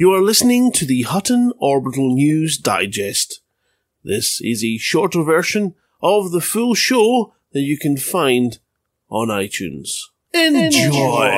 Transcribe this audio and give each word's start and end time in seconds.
You 0.00 0.14
are 0.14 0.22
listening 0.22 0.72
to 0.72 0.86
the 0.86 1.02
Hutton 1.02 1.52
Orbital 1.58 2.14
News 2.14 2.56
Digest. 2.56 3.42
This 4.02 4.40
is 4.40 4.64
a 4.64 4.78
shorter 4.78 5.22
version 5.22 5.74
of 6.00 6.32
the 6.32 6.40
full 6.40 6.74
show 6.74 7.34
that 7.52 7.60
you 7.60 7.76
can 7.76 7.98
find 7.98 8.60
on 9.10 9.28
iTunes. 9.28 9.90
Enjoy! 10.32 11.28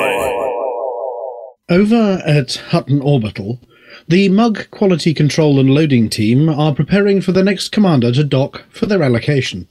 Over 1.68 2.22
at 2.24 2.54
Hutton 2.68 3.00
Orbital, 3.00 3.58
the 4.06 4.28
Mug 4.28 4.70
Quality 4.70 5.12
Control 5.12 5.58
and 5.58 5.70
Loading 5.70 6.08
Team 6.08 6.48
are 6.48 6.72
preparing 6.72 7.20
for 7.20 7.32
the 7.32 7.42
next 7.42 7.70
commander 7.70 8.12
to 8.12 8.22
dock 8.22 8.62
for 8.70 8.86
their 8.86 9.02
allocation. 9.02 9.68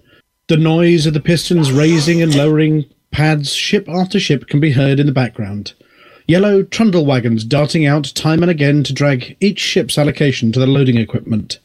The 0.49 0.57
noise 0.57 1.05
of 1.05 1.13
the 1.13 1.21
pistons 1.21 1.71
raising 1.71 2.21
and 2.21 2.35
lowering 2.35 2.89
pads 3.11 3.53
ship 3.53 3.87
after 3.87 4.19
ship 4.19 4.47
can 4.47 4.59
be 4.59 4.71
heard 4.71 4.99
in 4.99 5.05
the 5.05 5.13
background. 5.13 5.75
Yellow 6.31 6.63
trundle 6.63 7.05
wagons 7.05 7.43
darting 7.43 7.85
out 7.85 8.05
time 8.15 8.41
and 8.41 8.49
again 8.49 8.85
to 8.85 8.93
drag 8.93 9.35
each 9.41 9.59
ship's 9.59 9.97
allocation 9.97 10.53
to 10.53 10.61
the 10.61 10.65
loading 10.65 10.95
equipment. 10.95 11.59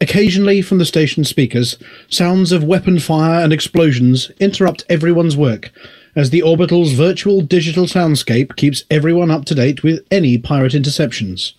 Occasionally, 0.00 0.62
from 0.62 0.78
the 0.78 0.84
station 0.84 1.24
speakers, 1.24 1.76
sounds 2.08 2.52
of 2.52 2.62
weapon 2.62 3.00
fire 3.00 3.42
and 3.42 3.52
explosions 3.52 4.30
interrupt 4.38 4.84
everyone's 4.88 5.36
work, 5.36 5.72
as 6.14 6.30
the 6.30 6.40
orbital's 6.40 6.92
virtual 6.92 7.40
digital 7.40 7.86
soundscape 7.86 8.54
keeps 8.54 8.84
everyone 8.92 9.32
up 9.32 9.44
to 9.46 9.56
date 9.56 9.82
with 9.82 10.06
any 10.12 10.38
pirate 10.38 10.72
interceptions. 10.72 11.54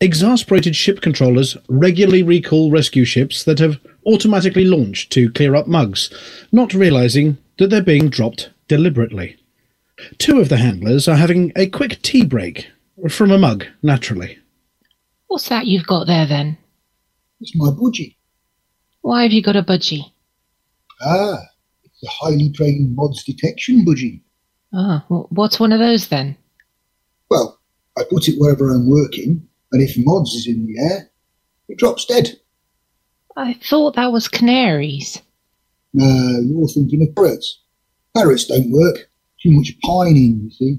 Exasperated 0.00 0.74
ship 0.74 1.00
controllers 1.00 1.56
regularly 1.68 2.24
recall 2.24 2.72
rescue 2.72 3.04
ships 3.04 3.44
that 3.44 3.60
have 3.60 3.78
automatically 4.04 4.64
launched 4.64 5.12
to 5.12 5.30
clear 5.30 5.54
up 5.54 5.68
mugs, 5.68 6.10
not 6.50 6.74
realizing 6.74 7.38
that 7.58 7.70
they're 7.70 7.80
being 7.80 8.10
dropped 8.10 8.50
deliberately. 8.66 9.36
Two 10.18 10.40
of 10.40 10.48
the 10.48 10.56
handlers 10.56 11.08
are 11.08 11.16
having 11.16 11.52
a 11.56 11.66
quick 11.68 12.00
tea 12.02 12.24
break 12.24 12.68
from 13.08 13.30
a 13.30 13.38
mug, 13.38 13.66
naturally. 13.82 14.38
What's 15.26 15.48
that 15.48 15.66
you've 15.66 15.86
got 15.86 16.06
there 16.06 16.26
then? 16.26 16.58
It's 17.40 17.54
my 17.56 17.68
budgie. 17.68 18.16
Why 19.02 19.22
have 19.22 19.32
you 19.32 19.42
got 19.42 19.56
a 19.56 19.62
budgie? 19.62 20.12
Ah, 21.02 21.38
it's 21.84 22.02
a 22.04 22.08
highly 22.08 22.50
trained 22.50 22.94
mods 22.94 23.24
detection 23.24 23.84
budgie. 23.84 24.20
Ah, 24.74 25.04
wh- 25.08 25.30
what's 25.32 25.58
one 25.58 25.72
of 25.72 25.78
those 25.78 26.08
then? 26.08 26.36
Well, 27.30 27.58
I 27.98 28.02
put 28.10 28.28
it 28.28 28.36
wherever 28.38 28.70
I'm 28.70 28.88
working, 28.90 29.46
and 29.72 29.82
if 29.82 29.96
mods 29.98 30.34
is 30.34 30.46
in 30.46 30.66
the 30.66 30.78
air, 30.80 31.10
it 31.68 31.78
drops 31.78 32.04
dead. 32.04 32.38
I 33.36 33.54
thought 33.54 33.94
that 33.96 34.12
was 34.12 34.28
canaries. 34.28 35.22
No, 35.94 36.40
you're 36.40 36.68
thinking 36.68 37.02
of 37.02 37.14
parrots. 37.14 37.60
Parrots 38.14 38.44
don't 38.46 38.70
work. 38.70 39.09
Too 39.42 39.50
much 39.50 39.72
pining, 39.82 40.42
you 40.44 40.50
see. 40.50 40.78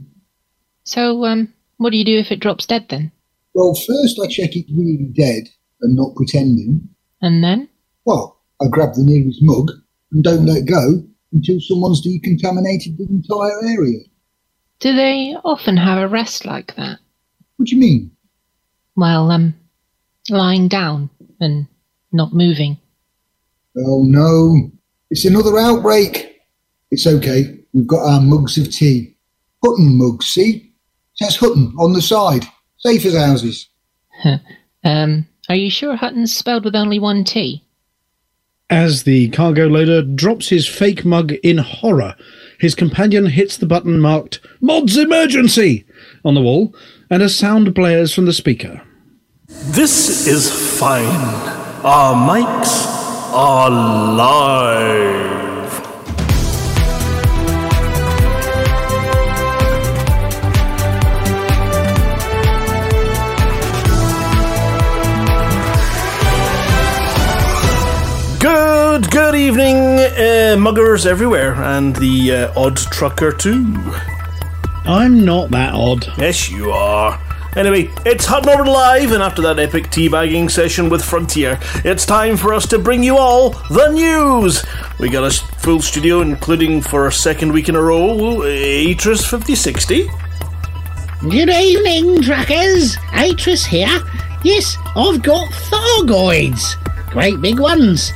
So, 0.84 1.26
um, 1.26 1.54
what 1.78 1.92
do 1.92 1.98
you 1.98 2.06
do 2.06 2.18
if 2.18 2.32
it 2.32 2.40
drops 2.40 2.66
dead 2.66 2.88
then? 2.90 3.12
Well, 3.54 3.74
first 3.74 4.20
I 4.20 4.28
check 4.28 4.56
it's 4.56 4.72
really 4.72 5.10
dead 5.14 5.50
and 5.82 5.96
not 5.96 6.16
pretending. 6.16 6.88
And 7.22 7.44
then? 7.44 7.68
Well, 8.06 8.40
I 8.62 8.68
grab 8.68 8.94
the 8.94 9.04
nearest 9.04 9.42
mug 9.42 9.72
and 10.12 10.24
don't 10.24 10.46
let 10.46 10.66
go 10.66 11.04
until 11.34 11.60
someone's 11.60 12.06
decontaminated 12.06 12.98
the 12.98 13.08
entire 13.10 13.64
area. 13.64 14.00
Do 14.80 14.96
they 14.96 15.36
often 15.44 15.78
have 15.78 16.00
a 16.00 16.08
rest 16.08 16.46
like 16.46 16.76
that? 16.76 17.00
What 17.58 17.68
do 17.68 17.76
you 17.76 17.82
mean? 17.82 18.12
Well, 18.96 19.32
um, 19.32 19.54
lying 20.30 20.68
down 20.68 21.10
and 21.40 21.68
not 22.12 22.34
moving. 22.34 22.78
Oh 23.78 24.04
no, 24.04 24.72
it's 25.10 25.26
another 25.26 25.58
outbreak. 25.58 26.31
It's 26.92 27.08
okay. 27.08 27.58
We've 27.74 27.88
got 27.88 28.06
our 28.06 28.22
mugs 28.22 28.58
of 28.58 28.70
tea. 28.70 29.16
Hutton 29.64 29.98
mugs, 29.98 30.28
see? 30.28 30.72
Says 31.16 31.38
Hutton 31.38 31.74
on 31.80 31.94
the 31.94 32.02
side. 32.02 32.44
Safe 32.78 33.06
as 33.06 33.16
houses. 33.16 33.70
um, 34.84 35.26
are 35.50 35.56
you 35.56 35.72
sure 35.72 35.96
Hutton's 35.96 36.36
spelled 36.36 36.66
with 36.66 36.76
only 36.76 37.00
one 37.00 37.24
T? 37.24 37.64
As 38.70 39.04
the 39.04 39.30
cargo 39.30 39.68
loader 39.68 40.02
drops 40.02 40.50
his 40.50 40.68
fake 40.68 41.04
mug 41.04 41.34
in 41.44 41.58
horror, 41.58 42.16
his 42.60 42.74
companion 42.74 43.26
hits 43.26 43.58
the 43.58 43.66
button 43.66 44.00
marked 44.00 44.40
Mods 44.62 44.98
Emergency 44.98 45.86
on 46.24 46.36
the 46.36 46.42
wall, 46.42 46.74
and 47.10 47.22
a 47.22 47.28
sound 47.28 47.74
blares 47.74 48.14
from 48.14 48.26
the 48.26 48.34
speaker. 48.34 48.82
This 49.48 50.26
is 50.26 50.80
fine. 50.80 51.06
Our 51.84 52.16
mics 52.16 52.86
are 53.34 53.70
live. 53.70 55.41
Good, 68.92 69.10
good 69.10 69.36
evening, 69.36 69.78
uh, 69.78 70.58
muggers 70.60 71.06
everywhere, 71.06 71.54
and 71.54 71.96
the 71.96 72.34
uh, 72.34 72.60
odd 72.60 72.76
trucker 72.76 73.32
too. 73.32 73.74
I'm 74.84 75.24
not 75.24 75.50
that 75.52 75.74
odd. 75.74 76.08
Yes, 76.18 76.52
you 76.52 76.72
are. 76.72 77.18
Anyway, 77.56 77.90
it's 78.06 78.26
Hutton 78.26 78.50
Over 78.50 78.66
Live, 78.66 79.14
and 79.14 79.24
after 79.24 79.42
that 79.44 79.60
epic 79.60 79.86
teabagging 79.86 80.52
session 80.52 80.90
with 80.90 81.02
Frontier, 81.06 81.58
it's 81.86 82.06
time 82.06 82.36
for 82.36 82.54
us 82.54 82.68
to 82.68 82.78
bring 82.78 83.02
you 83.02 83.18
all 83.18 83.52
the 83.70 83.94
news. 83.94 84.66
We 85.00 85.08
got 85.10 85.24
a 85.24 85.32
full 85.60 85.82
studio, 85.82 86.20
including 86.20 86.82
for 86.82 87.08
a 87.08 87.14
second 87.14 87.54
week 87.54 87.70
in 87.70 87.78
a 87.78 87.82
row, 87.82 88.40
Atris 88.42 89.22
5060. 89.26 90.10
Good 91.30 91.50
evening, 91.50 92.24
truckers. 92.24 92.98
Atris 93.14 93.66
here. 93.66 94.04
Yes, 94.44 94.76
I've 94.98 95.24
got 95.24 95.50
Thargoids. 95.50 96.76
Great 97.12 97.40
big 97.40 97.58
ones. 97.58 98.12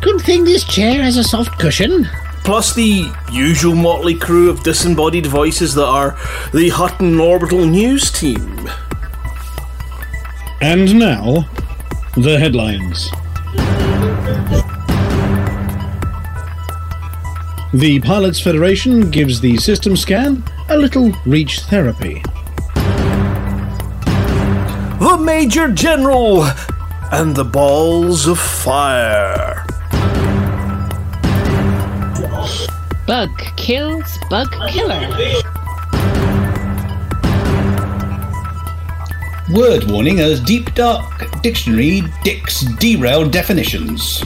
Good 0.00 0.22
thing 0.22 0.44
this 0.44 0.64
chair 0.64 1.02
has 1.02 1.18
a 1.18 1.24
soft 1.24 1.58
cushion. 1.58 2.08
Plus 2.42 2.74
the 2.74 3.12
usual 3.30 3.74
motley 3.74 4.14
crew 4.14 4.48
of 4.48 4.62
disembodied 4.62 5.26
voices 5.26 5.74
that 5.74 5.84
are 5.84 6.16
the 6.54 6.70
Hutton 6.70 7.20
Orbital 7.20 7.66
News 7.66 8.10
team. 8.10 8.66
And 10.62 10.98
now, 10.98 11.48
the 12.16 12.38
headlines. 12.38 13.10
The 17.74 18.00
Pilots 18.00 18.40
Federation 18.40 19.10
gives 19.10 19.40
the 19.40 19.58
system 19.58 19.96
scan 19.96 20.42
a 20.70 20.78
little 20.78 21.12
reach 21.26 21.60
therapy. 21.60 22.22
The 24.98 25.20
Major 25.22 25.70
General 25.70 26.44
and 27.12 27.36
the 27.36 27.44
Balls 27.44 28.26
of 28.26 28.38
Fire. 28.38 29.49
Bug 33.10 33.40
kills 33.56 34.18
bug 34.30 34.48
killer. 34.68 35.00
Word 39.52 39.90
warning 39.90 40.20
as 40.20 40.38
Deep 40.38 40.72
Dark 40.74 41.42
Dictionary 41.42 42.02
dicks 42.22 42.60
derail 42.78 43.28
definitions. 43.28 44.20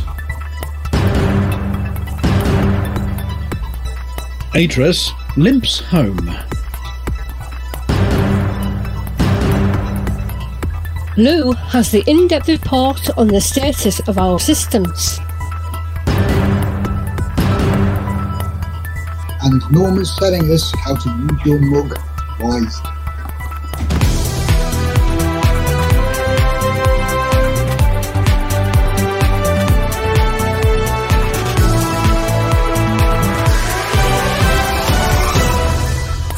Atris 4.52 5.08
limps 5.38 5.80
home. 5.80 6.36
Lou 11.16 11.52
has 11.52 11.90
the 11.90 12.04
in-depth 12.06 12.48
report 12.48 13.08
on 13.16 13.28
the 13.28 13.40
status 13.40 14.06
of 14.06 14.18
our 14.18 14.38
systems. 14.38 15.20
And 19.44 19.62
Norma's 19.70 20.16
telling 20.16 20.50
us 20.50 20.72
how 20.78 20.96
to 20.96 21.10
use 21.10 21.44
your 21.44 21.60
mug 21.60 21.98
wisely. 22.40 22.90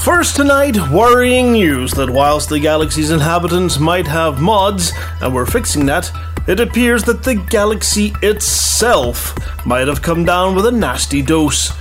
First 0.03 0.35
tonight, 0.35 0.77
worrying 0.91 1.53
news 1.53 1.93
that 1.93 2.11
whilst 2.11 2.49
the 2.49 2.59
galaxy's 2.59 3.13
inhabitants 3.13 3.79
might 3.79 4.09
have 4.09 4.41
mods, 4.41 4.93
and 5.21 5.33
we're 5.33 5.47
fixing 5.47 5.87
that, 5.87 6.11
it 6.49 6.59
appears 6.59 7.05
that 7.05 7.23
the 7.23 7.37
galaxy 7.37 8.13
itself 8.23 9.33
might 9.65 9.87
have 9.87 10.03
come 10.03 10.25
down 10.25 10.57
with 10.57 10.67
a 10.67 10.73
nasty 10.73 11.23
dose. 11.23 11.73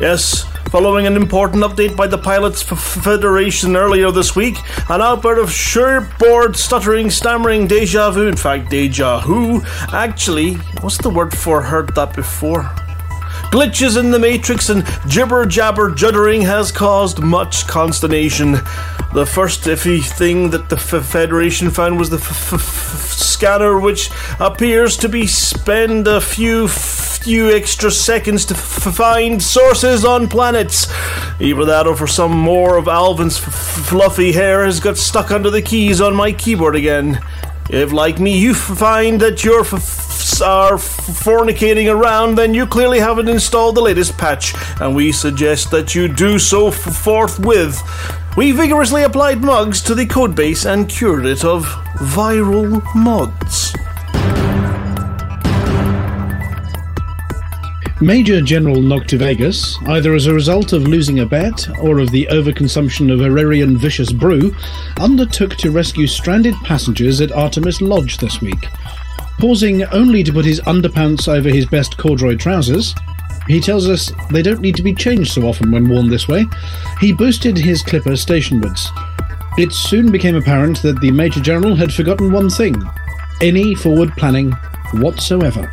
Yes, 0.00 0.46
following 0.70 1.04
an 1.04 1.16
important 1.16 1.64
update 1.64 1.96
by 1.96 2.06
the 2.06 2.16
Pilots 2.16 2.62
Federation 2.62 3.74
earlier 3.74 4.12
this 4.12 4.36
week, 4.36 4.56
an 4.88 5.02
outburst 5.02 5.42
of 5.42 5.48
shirtboard 5.48 6.54
stuttering, 6.54 7.10
stammering 7.10 7.66
deja 7.66 8.12
vu, 8.12 8.28
in 8.28 8.36
fact, 8.36 8.70
deja 8.70 9.20
who, 9.20 9.62
actually, 9.92 10.54
what's 10.80 10.96
the 10.98 11.10
word 11.10 11.36
for 11.36 11.60
heard 11.60 11.92
that 11.96 12.14
before? 12.14 12.62
Glitches 13.50 13.98
in 13.98 14.12
the 14.12 14.18
Matrix 14.18 14.68
and 14.68 14.86
jibber 15.08 15.44
jabber 15.44 15.90
juddering 15.90 16.42
has 16.42 16.70
caused 16.70 17.18
much 17.18 17.66
consternation. 17.66 18.56
The 19.12 19.26
first 19.26 19.62
iffy 19.64 20.04
thing 20.04 20.50
that 20.50 20.68
the 20.68 20.76
F- 20.76 21.04
Federation 21.04 21.70
found 21.70 21.98
was 21.98 22.10
the 22.10 22.18
f- 22.18 22.52
f- 22.52 23.12
scanner, 23.12 23.80
which 23.80 24.08
appears 24.38 24.96
to 24.98 25.08
be 25.08 25.26
spend 25.26 26.06
a 26.06 26.20
few 26.20 26.68
few 26.68 27.50
extra 27.50 27.90
seconds 27.90 28.46
to 28.46 28.54
find 28.54 29.42
sources 29.42 30.04
on 30.04 30.28
planets. 30.28 30.86
Either 31.40 31.64
that, 31.66 31.86
or 31.86 31.96
for 31.96 32.06
some 32.06 32.30
more 32.32 32.78
of 32.78 32.86
Alvin's 32.88 33.36
fluffy 33.36 34.32
hair 34.32 34.64
has 34.64 34.80
got 34.80 34.96
stuck 34.96 35.30
under 35.30 35.50
the 35.50 35.60
keys 35.60 36.00
on 36.00 36.14
my 36.14 36.32
keyboard 36.32 36.76
again. 36.76 37.18
If, 37.72 37.92
like 37.92 38.18
me, 38.18 38.36
you 38.36 38.52
find 38.54 39.20
that 39.20 39.44
you're 39.44 39.60
f- 39.60 40.42
are 40.42 40.74
fornicating 40.74 41.92
around, 41.92 42.34
then 42.36 42.52
you 42.52 42.66
clearly 42.66 42.98
haven't 42.98 43.28
installed 43.28 43.76
the 43.76 43.80
latest 43.80 44.16
patch, 44.18 44.54
and 44.80 44.94
we 44.96 45.12
suggest 45.12 45.70
that 45.70 45.94
you 45.94 46.08
do 46.08 46.38
so 46.38 46.68
f- 46.68 46.74
forthwith. 46.74 47.80
We 48.36 48.52
vigorously 48.52 49.02
applied 49.04 49.42
mugs 49.42 49.80
to 49.82 49.94
the 49.94 50.06
codebase 50.06 50.68
and 50.68 50.88
cured 50.88 51.26
it 51.26 51.44
of 51.44 51.64
viral 51.96 52.82
mods. 52.94 53.72
Major 58.02 58.40
General 58.40 58.76
Noctivagus, 58.76 59.76
either 59.88 60.14
as 60.14 60.24
a 60.24 60.32
result 60.32 60.72
of 60.72 60.88
losing 60.88 61.20
a 61.20 61.26
bet 61.26 61.68
or 61.80 61.98
of 61.98 62.10
the 62.10 62.26
overconsumption 62.30 63.12
of 63.12 63.20
Aurelian 63.20 63.76
vicious 63.76 64.10
brew, 64.10 64.56
undertook 64.98 65.56
to 65.56 65.70
rescue 65.70 66.06
stranded 66.06 66.54
passengers 66.64 67.20
at 67.20 67.30
Artemis 67.30 67.82
Lodge 67.82 68.16
this 68.16 68.40
week. 68.40 68.68
Pausing 69.38 69.84
only 69.92 70.22
to 70.22 70.32
put 70.32 70.46
his 70.46 70.60
underpants 70.62 71.28
over 71.28 71.50
his 71.50 71.66
best 71.66 71.98
corduroy 71.98 72.36
trousers, 72.36 72.94
he 73.46 73.60
tells 73.60 73.86
us 73.86 74.10
they 74.30 74.40
don't 74.40 74.62
need 74.62 74.76
to 74.76 74.82
be 74.82 74.94
changed 74.94 75.32
so 75.32 75.42
often 75.42 75.70
when 75.70 75.86
worn 75.86 76.08
this 76.08 76.26
way. 76.26 76.46
He 77.00 77.12
boosted 77.12 77.58
his 77.58 77.82
clipper 77.82 78.16
stationwards. 78.16 78.90
It 79.58 79.72
soon 79.72 80.10
became 80.10 80.36
apparent 80.36 80.80
that 80.80 81.00
the 81.02 81.10
Major 81.10 81.40
General 81.40 81.74
had 81.74 81.92
forgotten 81.92 82.32
one 82.32 82.48
thing 82.48 82.82
any 83.42 83.74
forward 83.74 84.10
planning 84.16 84.52
whatsoever. 84.94 85.70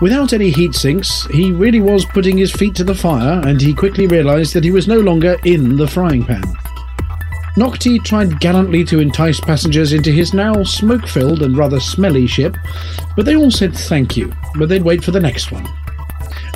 Without 0.00 0.32
any 0.32 0.50
heat 0.50 0.74
sinks, 0.74 1.26
he 1.26 1.50
really 1.50 1.80
was 1.80 2.04
putting 2.04 2.38
his 2.38 2.52
feet 2.52 2.76
to 2.76 2.84
the 2.84 2.94
fire, 2.94 3.40
and 3.44 3.60
he 3.60 3.74
quickly 3.74 4.06
realised 4.06 4.54
that 4.54 4.62
he 4.62 4.70
was 4.70 4.86
no 4.86 5.00
longer 5.00 5.36
in 5.44 5.76
the 5.76 5.88
frying 5.88 6.24
pan. 6.24 6.44
Nocti 7.56 8.02
tried 8.04 8.38
gallantly 8.38 8.84
to 8.84 9.00
entice 9.00 9.40
passengers 9.40 9.92
into 9.92 10.12
his 10.12 10.32
now 10.32 10.62
smoke 10.62 11.08
filled 11.08 11.42
and 11.42 11.56
rather 11.56 11.80
smelly 11.80 12.28
ship, 12.28 12.56
but 13.16 13.26
they 13.26 13.34
all 13.34 13.50
said 13.50 13.74
thank 13.74 14.16
you, 14.16 14.32
but 14.56 14.68
they'd 14.68 14.84
wait 14.84 15.02
for 15.02 15.10
the 15.10 15.18
next 15.18 15.50
one. 15.50 15.66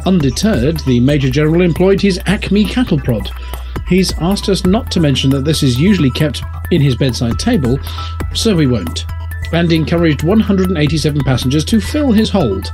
Undeterred, 0.07 0.79
the 0.81 1.01
Major 1.01 1.29
General 1.29 1.63
employed 1.63 2.01
his 2.01 2.21
Acme 2.27 2.65
cattle 2.65 3.01
prod. 3.01 3.29
He's 3.89 4.17
asked 4.21 4.49
us 4.49 4.65
not 4.65 4.93
to 4.93 5.01
mention 5.01 5.31
that 5.31 5.45
this 5.45 5.65
is 5.65 5.81
usually 5.81 6.11
kept 6.13 6.43
in 6.71 6.81
his 6.81 6.95
bedside 6.95 7.41
table, 7.41 7.81
so 8.33 8.55
we 8.55 8.69
won't, 8.69 9.05
and 9.53 9.73
encouraged 9.73 10.23
187 10.23 11.23
passengers 11.25 11.65
to 11.67 11.81
fill 11.81 12.13
his 12.13 12.31
hold, 12.31 12.71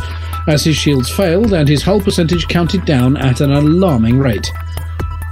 as 0.46 0.64
his 0.64 0.76
shields 0.76 1.10
failed 1.10 1.52
and 1.52 1.68
his 1.68 1.82
hull 1.82 2.00
percentage 2.00 2.46
counted 2.48 2.84
down 2.84 3.16
at 3.16 3.40
an 3.40 3.52
alarming 3.52 4.18
rate. 4.18 4.50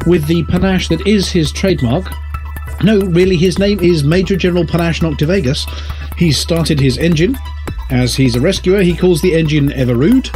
With 0.06 0.26
the 0.26 0.44
panache 0.44 0.88
that 0.88 1.06
is 1.06 1.28
his 1.30 1.52
trademark, 1.52 2.12
no, 2.82 3.00
really, 3.00 3.36
his 3.36 3.58
name 3.58 3.80
is 3.80 4.04
Major 4.04 4.36
General 4.36 4.66
Panache 4.66 5.00
Noctivagus. 5.00 5.66
He 6.18 6.30
started 6.30 6.78
his 6.78 6.98
engine. 6.98 7.36
As 7.90 8.14
he's 8.14 8.36
a 8.36 8.40
rescuer, 8.40 8.82
he 8.82 8.96
calls 8.96 9.22
the 9.22 9.34
engine 9.34 9.70
Evinrude, 9.70 10.30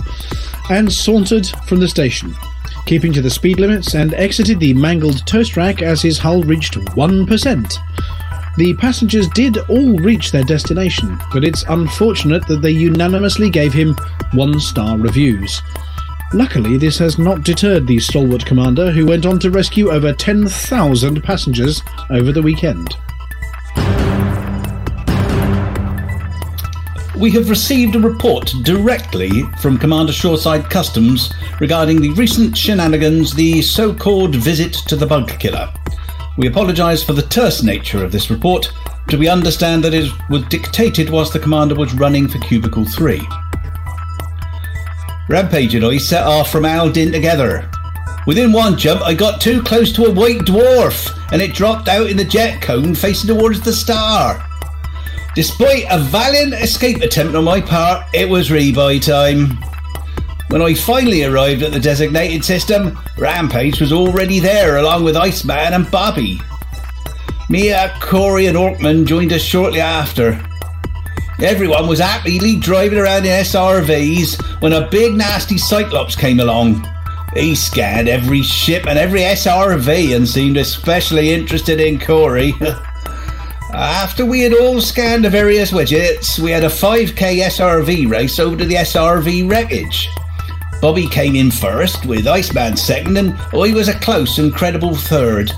and 0.70 0.90
sauntered 0.90 1.46
from 1.66 1.80
the 1.80 1.88
station, 1.88 2.34
keeping 2.86 3.12
to 3.12 3.20
the 3.20 3.30
speed 3.30 3.60
limits 3.60 3.94
and 3.94 4.14
exited 4.14 4.58
the 4.58 4.72
mangled 4.72 5.26
toast 5.26 5.56
rack 5.56 5.82
as 5.82 6.00
his 6.00 6.18
hull 6.18 6.42
reached 6.42 6.74
1%. 6.74 8.19
The 8.56 8.74
passengers 8.74 9.28
did 9.28 9.58
all 9.68 9.96
reach 9.98 10.32
their 10.32 10.42
destination, 10.42 11.18
but 11.32 11.44
it's 11.44 11.64
unfortunate 11.68 12.46
that 12.48 12.60
they 12.60 12.72
unanimously 12.72 13.48
gave 13.48 13.72
him 13.72 13.96
one 14.32 14.58
star 14.58 14.98
reviews. 14.98 15.62
Luckily, 16.32 16.76
this 16.76 16.98
has 16.98 17.18
not 17.18 17.42
deterred 17.42 17.86
the 17.86 17.98
stalwart 17.98 18.44
commander, 18.44 18.90
who 18.90 19.06
went 19.06 19.24
on 19.24 19.38
to 19.40 19.50
rescue 19.50 19.90
over 19.90 20.12
10,000 20.12 21.22
passengers 21.22 21.82
over 22.10 22.32
the 22.32 22.42
weekend. 22.42 22.96
We 27.16 27.30
have 27.32 27.50
received 27.50 27.96
a 27.96 28.00
report 28.00 28.52
directly 28.62 29.42
from 29.60 29.78
Commander 29.78 30.12
Shoreside 30.12 30.70
Customs 30.70 31.32
regarding 31.60 32.00
the 32.00 32.10
recent 32.12 32.56
shenanigans, 32.56 33.34
the 33.34 33.60
so 33.62 33.94
called 33.94 34.34
visit 34.34 34.72
to 34.88 34.96
the 34.96 35.06
bug 35.06 35.28
killer. 35.38 35.72
We 36.40 36.46
apologise 36.46 37.04
for 37.04 37.12
the 37.12 37.20
terse 37.20 37.62
nature 37.62 38.02
of 38.02 38.12
this 38.12 38.30
report, 38.30 38.72
but 39.04 39.18
we 39.18 39.28
understand 39.28 39.84
that 39.84 39.92
it 39.92 40.10
was 40.30 40.42
dictated 40.44 41.10
whilst 41.10 41.34
the 41.34 41.38
commander 41.38 41.74
was 41.74 41.92
running 41.92 42.28
for 42.28 42.38
Cubicle 42.38 42.86
3. 42.86 43.20
Rampage 45.28 45.74
and 45.74 45.84
I 45.84 45.98
set 45.98 46.26
off 46.26 46.50
from 46.50 46.64
Aldin 46.64 47.12
together. 47.12 47.70
Within 48.26 48.52
one 48.52 48.78
jump, 48.78 49.02
I 49.02 49.12
got 49.12 49.42
too 49.42 49.62
close 49.62 49.92
to 49.92 50.06
a 50.06 50.10
white 50.10 50.38
dwarf, 50.38 51.14
and 51.30 51.42
it 51.42 51.52
dropped 51.52 51.88
out 51.88 52.08
in 52.08 52.16
the 52.16 52.24
jet 52.24 52.62
cone 52.62 52.94
facing 52.94 53.28
towards 53.28 53.60
the 53.60 53.74
star. 53.74 54.42
Despite 55.34 55.84
a 55.90 55.98
valiant 55.98 56.54
escape 56.54 57.02
attempt 57.02 57.34
on 57.34 57.44
my 57.44 57.60
part, 57.60 58.06
it 58.14 58.26
was 58.26 58.48
rebuy 58.48 59.04
time. 59.04 59.58
When 60.50 60.62
I 60.62 60.74
finally 60.74 61.22
arrived 61.22 61.62
at 61.62 61.70
the 61.70 61.78
designated 61.78 62.44
system, 62.44 62.98
Rampage 63.16 63.80
was 63.80 63.92
already 63.92 64.40
there 64.40 64.78
along 64.78 65.04
with 65.04 65.16
Iceman 65.16 65.74
and 65.74 65.88
Bobby. 65.92 66.40
Mia, 67.48 67.94
Corey, 68.00 68.46
and 68.46 68.58
Orkman 68.58 69.06
joined 69.06 69.32
us 69.32 69.42
shortly 69.42 69.80
after. 69.80 70.44
Everyone 71.40 71.86
was 71.86 72.00
happily 72.00 72.56
driving 72.56 72.98
around 72.98 73.26
in 73.26 73.44
SRVs 73.44 74.60
when 74.60 74.72
a 74.72 74.88
big 74.88 75.14
nasty 75.14 75.56
Cyclops 75.56 76.16
came 76.16 76.40
along. 76.40 76.84
He 77.34 77.54
scanned 77.54 78.08
every 78.08 78.42
ship 78.42 78.88
and 78.88 78.98
every 78.98 79.20
SRV 79.20 80.16
and 80.16 80.28
seemed 80.28 80.56
especially 80.56 81.32
interested 81.32 81.80
in 81.80 82.00
Corey. 82.00 82.54
After 83.72 84.26
we 84.26 84.40
had 84.40 84.54
all 84.54 84.80
scanned 84.80 85.24
the 85.24 85.30
various 85.30 85.70
widgets, 85.70 86.40
we 86.40 86.50
had 86.50 86.64
a 86.64 86.68
5k 86.68 87.40
SRV 87.44 88.10
race 88.10 88.40
over 88.40 88.56
to 88.56 88.64
the 88.64 88.74
SRV 88.74 89.48
wreckage. 89.48 90.08
Bobby 90.80 91.06
came 91.06 91.36
in 91.36 91.50
first, 91.50 92.06
with 92.06 92.26
Iceman 92.26 92.76
second, 92.76 93.18
and 93.18 93.36
oh, 93.52 93.64
I 93.64 93.72
was 93.72 93.88
a 93.88 93.98
close 94.00 94.38
and 94.38 94.54
credible 94.54 94.94
third. 94.94 95.52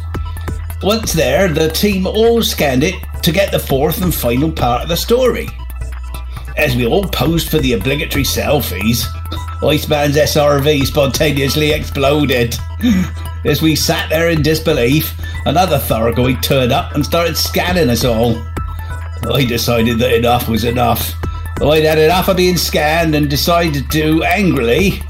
Once 0.83 1.13
there, 1.13 1.47
the 1.47 1.69
team 1.69 2.09
all 2.09 2.43
scanned 2.43 2.83
it 2.83 2.97
to 3.23 3.31
get 3.31 3.53
the 3.53 3.59
fourth 3.59 4.03
and 4.03 4.13
final 4.13 4.51
part 4.51 4.83
of 4.83 4.89
the 4.89 4.97
story. 4.97 5.49
As 6.57 6.75
we 6.75 6.87
all 6.87 7.05
posed 7.05 7.51
for 7.51 7.59
the 7.59 7.75
obligatory 7.75 8.25
selfies, 8.25 9.07
Iceman's 9.63 10.17
SRV 10.17 10.87
spontaneously 10.87 11.71
exploded. 11.71 12.57
As 13.45 13.63
we 13.63 13.77
sat 13.77 14.11
there 14.11 14.29
in 14.29 14.43
disbelief, 14.43 15.15
another 15.47 15.79
Thargoid 15.79 16.43
turned 16.43 16.73
up 16.73 16.95
and 16.95 17.05
started 17.05 17.37
scanning 17.37 17.91
us 17.91 18.05
all. 18.05 18.37
I 19.33 19.45
decided 19.45 20.01
that 20.01 20.15
enough 20.15 20.49
was 20.49 20.65
enough. 20.65 21.15
I'd 21.61 21.85
had 21.85 21.99
enough 21.99 22.29
of 22.29 22.37
being 22.37 22.57
scanned 22.57 23.15
and 23.15 23.31
decided 23.31 23.89
to, 23.93 24.25
angrily, 24.25 25.01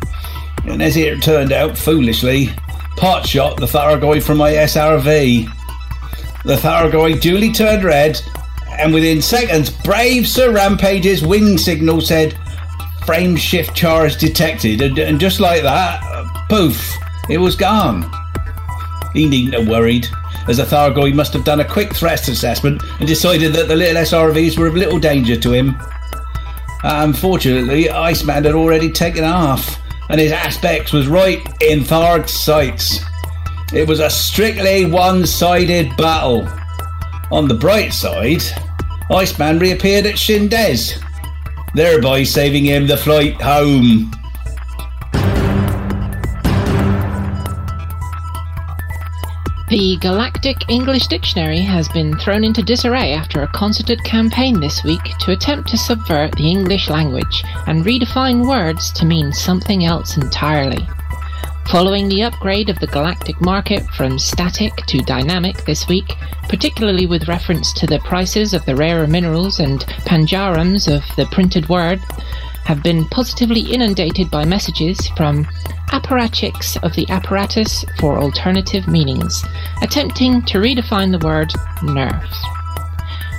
and 0.64 0.82
as 0.82 0.96
it 0.96 1.22
turned 1.22 1.52
out, 1.52 1.76
foolishly, 1.76 2.50
pot 2.96 3.26
shot 3.26 3.56
the 3.56 3.66
Thargoid 3.66 4.22
from 4.22 4.38
my 4.38 4.52
SRV. 4.52 5.48
The 6.44 6.56
Thargoid 6.56 7.20
duly 7.20 7.52
turned 7.52 7.84
red, 7.84 8.20
and 8.78 8.92
within 8.92 9.22
seconds, 9.22 9.70
brave 9.70 10.26
Sir 10.26 10.52
Rampage's 10.52 11.24
wing 11.24 11.58
signal 11.58 12.00
said, 12.00 12.38
frame 13.04 13.36
shift 13.36 13.74
charge 13.74 14.16
detected, 14.16 14.80
and, 14.80 14.98
and 14.98 15.20
just 15.20 15.40
like 15.40 15.62
that, 15.62 16.00
poof, 16.48 16.96
it 17.28 17.38
was 17.38 17.56
gone. 17.56 18.10
He 19.12 19.28
needn't 19.28 19.54
have 19.54 19.68
worried, 19.68 20.06
as 20.48 20.56
the 20.56 20.64
Thargoid 20.64 21.14
must 21.14 21.32
have 21.32 21.44
done 21.44 21.60
a 21.60 21.68
quick 21.68 21.94
thrust 21.94 22.28
assessment 22.28 22.82
and 22.98 23.06
decided 23.06 23.52
that 23.52 23.68
the 23.68 23.76
little 23.76 24.02
SRVs 24.02 24.58
were 24.58 24.66
of 24.68 24.74
little 24.74 24.98
danger 24.98 25.36
to 25.36 25.52
him. 25.52 25.76
Unfortunately, 26.84 27.90
Iceman 27.90 28.44
had 28.44 28.54
already 28.54 28.90
taken 28.90 29.24
off, 29.24 29.78
and 30.12 30.20
his 30.20 30.30
AspX 30.30 30.92
was 30.92 31.08
right 31.08 31.40
in 31.62 31.80
Tharg's 31.80 32.34
sights. 32.34 33.00
It 33.72 33.88
was 33.88 33.98
a 33.98 34.10
strictly 34.10 34.84
one 34.84 35.26
sided 35.26 35.96
battle. 35.96 36.46
On 37.30 37.48
the 37.48 37.54
bright 37.54 37.94
side, 37.94 38.42
Iceman 39.10 39.58
reappeared 39.58 40.04
at 40.04 40.16
Shindez, 40.16 41.02
thereby 41.74 42.24
saving 42.24 42.66
him 42.66 42.86
the 42.86 42.98
flight 42.98 43.40
home. 43.40 44.12
The 49.72 49.96
Galactic 50.02 50.68
English 50.68 51.06
Dictionary 51.06 51.60
has 51.60 51.88
been 51.88 52.18
thrown 52.18 52.44
into 52.44 52.62
disarray 52.62 53.14
after 53.14 53.40
a 53.40 53.48
concerted 53.52 54.04
campaign 54.04 54.60
this 54.60 54.84
week 54.84 55.02
to 55.20 55.30
attempt 55.30 55.70
to 55.70 55.78
subvert 55.78 56.32
the 56.32 56.50
English 56.50 56.90
language 56.90 57.42
and 57.66 57.82
redefine 57.82 58.46
words 58.46 58.92
to 58.92 59.06
mean 59.06 59.32
something 59.32 59.86
else 59.86 60.18
entirely. 60.18 60.86
Following 61.70 62.06
the 62.10 62.22
upgrade 62.22 62.68
of 62.68 62.80
the 62.80 62.86
galactic 62.86 63.40
market 63.40 63.82
from 63.94 64.18
static 64.18 64.76
to 64.88 64.98
dynamic 64.98 65.64
this 65.64 65.88
week, 65.88 66.16
particularly 66.50 67.06
with 67.06 67.26
reference 67.26 67.72
to 67.72 67.86
the 67.86 68.00
prices 68.00 68.52
of 68.52 68.66
the 68.66 68.76
rarer 68.76 69.06
minerals 69.06 69.58
and 69.58 69.86
panjarams 70.04 70.86
of 70.86 71.02
the 71.16 71.24
printed 71.32 71.66
word, 71.70 71.98
have 72.64 72.82
been 72.82 73.06
positively 73.08 73.60
inundated 73.60 74.30
by 74.30 74.44
messages 74.44 75.08
from 75.16 75.44
apparatchiks 75.90 76.82
of 76.82 76.94
the 76.94 77.08
apparatus 77.10 77.84
for 77.98 78.18
alternative 78.18 78.88
meanings, 78.88 79.44
attempting 79.82 80.42
to 80.42 80.58
redefine 80.58 81.10
the 81.10 81.26
word 81.26 81.50
nerf. 81.80 82.28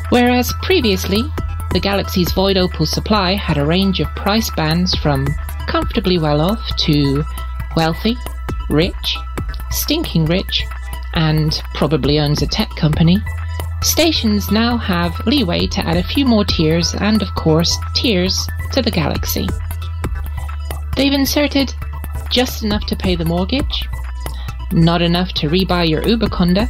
Whereas 0.09 0.53
previously, 0.61 1.23
the 1.71 1.79
Galaxy's 1.79 2.31
Void 2.33 2.57
Opal 2.57 2.85
supply 2.85 3.33
had 3.33 3.57
a 3.57 3.65
range 3.65 3.99
of 3.99 4.07
price 4.15 4.51
bands 4.51 4.93
from 4.95 5.27
comfortably 5.67 6.19
well 6.19 6.39
off 6.39 6.61
to 6.77 7.23
wealthy, 7.75 8.15
rich, 8.69 9.17
stinking 9.71 10.25
rich, 10.25 10.63
and 11.15 11.61
probably 11.73 12.19
owns 12.19 12.41
a 12.41 12.47
tech 12.47 12.69
company, 12.75 13.17
stations 13.81 14.51
now 14.51 14.77
have 14.77 15.19
leeway 15.25 15.67
to 15.67 15.85
add 15.85 15.97
a 15.97 16.03
few 16.03 16.25
more 16.25 16.45
tiers 16.45 16.93
and, 16.95 17.21
of 17.21 17.33
course, 17.35 17.75
tiers 17.95 18.47
to 18.73 18.81
the 18.81 18.91
Galaxy. 18.91 19.47
They've 20.95 21.13
inserted 21.13 21.73
just 22.29 22.63
enough 22.63 22.85
to 22.87 22.95
pay 22.95 23.15
the 23.15 23.25
mortgage, 23.25 23.87
not 24.71 25.01
enough 25.01 25.31
to 25.33 25.49
rebuy 25.49 25.89
your 25.89 26.05
Uber 26.07 26.27
Conda, 26.27 26.69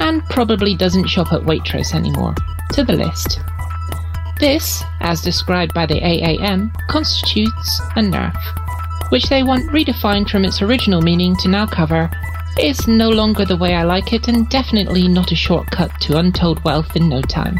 and 0.00 0.24
probably 0.24 0.74
doesn't 0.74 1.06
shop 1.06 1.32
at 1.32 1.42
Waitrose 1.42 1.94
anymore, 1.94 2.34
to 2.72 2.84
the 2.84 2.94
list. 2.94 3.40
This, 4.40 4.82
as 5.00 5.20
described 5.20 5.74
by 5.74 5.84
the 5.86 6.00
AAM, 6.00 6.72
constitutes 6.88 7.80
a 7.96 8.00
nerf, 8.00 9.10
which 9.10 9.28
they 9.28 9.42
want 9.42 9.70
redefined 9.70 10.30
from 10.30 10.44
its 10.44 10.62
original 10.62 11.02
meaning 11.02 11.36
to 11.36 11.48
now 11.48 11.66
cover 11.66 12.10
is 12.60 12.88
no 12.88 13.08
longer 13.08 13.44
the 13.44 13.56
way 13.56 13.74
I 13.74 13.84
like 13.84 14.12
it 14.12 14.28
and 14.28 14.48
definitely 14.48 15.08
not 15.08 15.32
a 15.32 15.36
shortcut 15.36 16.00
to 16.02 16.18
untold 16.18 16.62
wealth 16.64 16.96
in 16.96 17.08
no 17.08 17.20
time. 17.22 17.58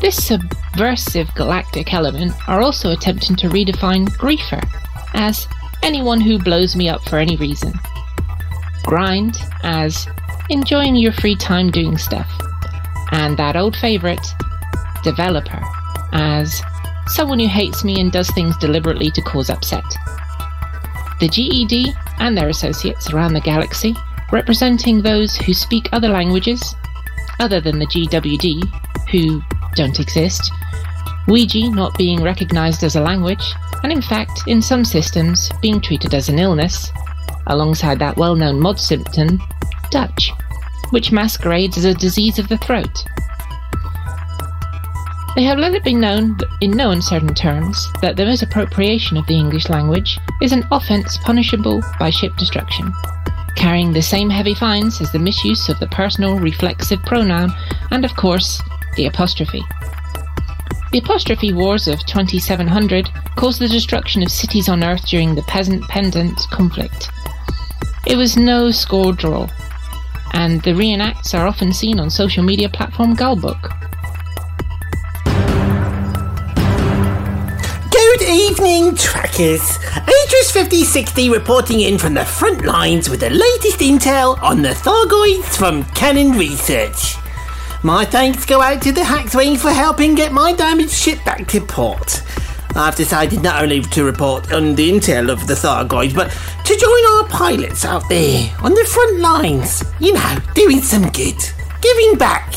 This 0.00 0.26
subversive 0.26 1.34
galactic 1.34 1.94
element 1.94 2.32
are 2.48 2.60
also 2.60 2.90
attempting 2.90 3.34
to 3.36 3.48
redefine 3.48 4.08
griefer 4.18 4.62
as 5.14 5.48
anyone 5.82 6.20
who 6.20 6.38
blows 6.38 6.76
me 6.76 6.88
up 6.88 7.02
for 7.08 7.18
any 7.18 7.36
reason. 7.36 7.72
Grind 8.84 9.36
as 9.62 10.06
enjoying 10.50 10.96
your 10.96 11.12
free 11.12 11.34
time 11.34 11.70
doing 11.70 11.96
stuff. 11.96 12.30
And 13.12 13.36
that 13.38 13.56
old 13.56 13.74
favourite, 13.76 14.24
developer, 15.02 15.62
as 16.12 16.60
someone 17.06 17.38
who 17.38 17.48
hates 17.48 17.82
me 17.82 18.00
and 18.00 18.12
does 18.12 18.30
things 18.30 18.56
deliberately 18.58 19.10
to 19.12 19.22
cause 19.22 19.48
upset. 19.48 19.84
The 21.20 21.28
GED 21.28 21.92
and 22.18 22.36
their 22.36 22.48
associates 22.48 23.12
around 23.12 23.32
the 23.32 23.40
galaxy, 23.40 23.94
representing 24.30 25.00
those 25.00 25.36
who 25.36 25.54
speak 25.54 25.88
other 25.92 26.08
languages, 26.08 26.74
other 27.40 27.60
than 27.60 27.78
the 27.78 27.86
GWD, 27.86 28.62
who 29.10 29.40
don't 29.76 30.00
exist, 30.00 30.50
Ouija 31.28 31.70
not 31.70 31.96
being 31.98 32.22
recognized 32.22 32.84
as 32.84 32.96
a 32.96 33.00
language, 33.00 33.54
and 33.82 33.92
in 33.92 34.00
fact, 34.00 34.42
in 34.46 34.62
some 34.62 34.84
systems, 34.84 35.50
being 35.60 35.80
treated 35.80 36.14
as 36.14 36.28
an 36.28 36.38
illness, 36.38 36.90
alongside 37.48 37.98
that 37.98 38.16
well 38.16 38.34
known 38.34 38.60
mod 38.60 38.78
symptom, 38.78 39.40
Dutch, 39.90 40.32
which 40.90 41.12
masquerades 41.12 41.76
as 41.76 41.84
a 41.84 41.94
disease 41.94 42.38
of 42.38 42.48
the 42.48 42.58
throat. 42.58 43.04
They 45.34 45.42
have 45.42 45.58
let 45.58 45.74
it 45.74 45.84
be 45.84 45.94
known, 45.94 46.38
in 46.60 46.70
no 46.70 46.92
uncertain 46.92 47.34
terms, 47.34 47.88
that 48.00 48.16
the 48.16 48.24
misappropriation 48.24 49.16
of 49.16 49.26
the 49.26 49.36
English 49.36 49.68
language 49.68 50.18
is 50.40 50.52
an 50.52 50.66
offence 50.70 51.18
punishable 51.18 51.82
by 51.98 52.10
ship 52.10 52.34
destruction, 52.36 52.90
carrying 53.56 53.92
the 53.92 54.00
same 54.00 54.30
heavy 54.30 54.54
fines 54.54 55.00
as 55.00 55.12
the 55.12 55.18
misuse 55.18 55.68
of 55.68 55.78
the 55.80 55.88
personal 55.88 56.38
reflexive 56.38 57.02
pronoun 57.02 57.52
and, 57.90 58.04
of 58.04 58.14
course, 58.16 58.62
the 58.96 59.06
apostrophe. 59.06 59.62
The 60.92 60.98
apostrophe 60.98 61.52
wars 61.52 61.88
of 61.88 62.04
2700 62.06 63.10
caused 63.36 63.60
the 63.60 63.68
destruction 63.68 64.22
of 64.22 64.30
cities 64.30 64.68
on 64.68 64.82
Earth 64.82 65.06
during 65.06 65.34
the 65.34 65.42
peasant 65.42 65.82
pendant 65.88 66.38
conflict. 66.50 67.10
It 68.06 68.16
was 68.16 68.36
no 68.36 68.70
score 68.70 69.12
draw, 69.12 69.48
and 70.32 70.62
the 70.62 70.70
reenacts 70.70 71.34
are 71.38 71.46
often 71.46 71.72
seen 71.72 72.00
on 72.00 72.08
social 72.08 72.42
media 72.42 72.68
platform 72.68 73.16
Gullbook. 73.16 73.72
Good 77.90 78.22
evening, 78.22 78.94
trackers. 78.94 79.78
Aegis 79.96 80.50
5060 80.52 81.30
reporting 81.30 81.80
in 81.80 81.98
from 81.98 82.14
the 82.14 82.24
front 82.24 82.64
lines 82.64 83.10
with 83.10 83.20
the 83.20 83.30
latest 83.30 83.80
intel 83.80 84.40
on 84.42 84.62
the 84.62 84.70
Thargoids 84.70 85.56
from 85.56 85.84
Canonn 85.94 86.38
Research. 86.38 87.16
My 87.82 88.04
thanks 88.04 88.44
go 88.44 88.62
out 88.62 88.82
to 88.82 88.92
the 88.92 89.02
Hackswing 89.02 89.58
for 89.58 89.70
helping 89.70 90.14
get 90.14 90.32
my 90.32 90.52
damaged 90.52 90.90
ship 90.92 91.22
back 91.24 91.46
to 91.48 91.60
port. 91.60 92.22
I've 92.74 92.96
decided 92.96 93.42
not 93.42 93.62
only 93.62 93.80
to 93.80 94.04
report 94.04 94.52
on 94.52 94.74
the 94.74 94.90
intel 94.90 95.30
of 95.30 95.46
the 95.46 95.54
Thargoids, 95.54 96.14
but 96.14 96.30
to 96.64 96.76
join 96.76 97.16
our 97.16 97.28
pilots 97.28 97.84
out 97.84 98.02
there 98.08 98.52
on 98.62 98.74
the 98.74 98.84
front 98.84 99.20
lines. 99.20 99.84
You 100.00 100.14
know, 100.14 100.38
doing 100.54 100.80
some 100.80 101.08
good, 101.10 101.36
giving 101.80 102.18
back. 102.18 102.52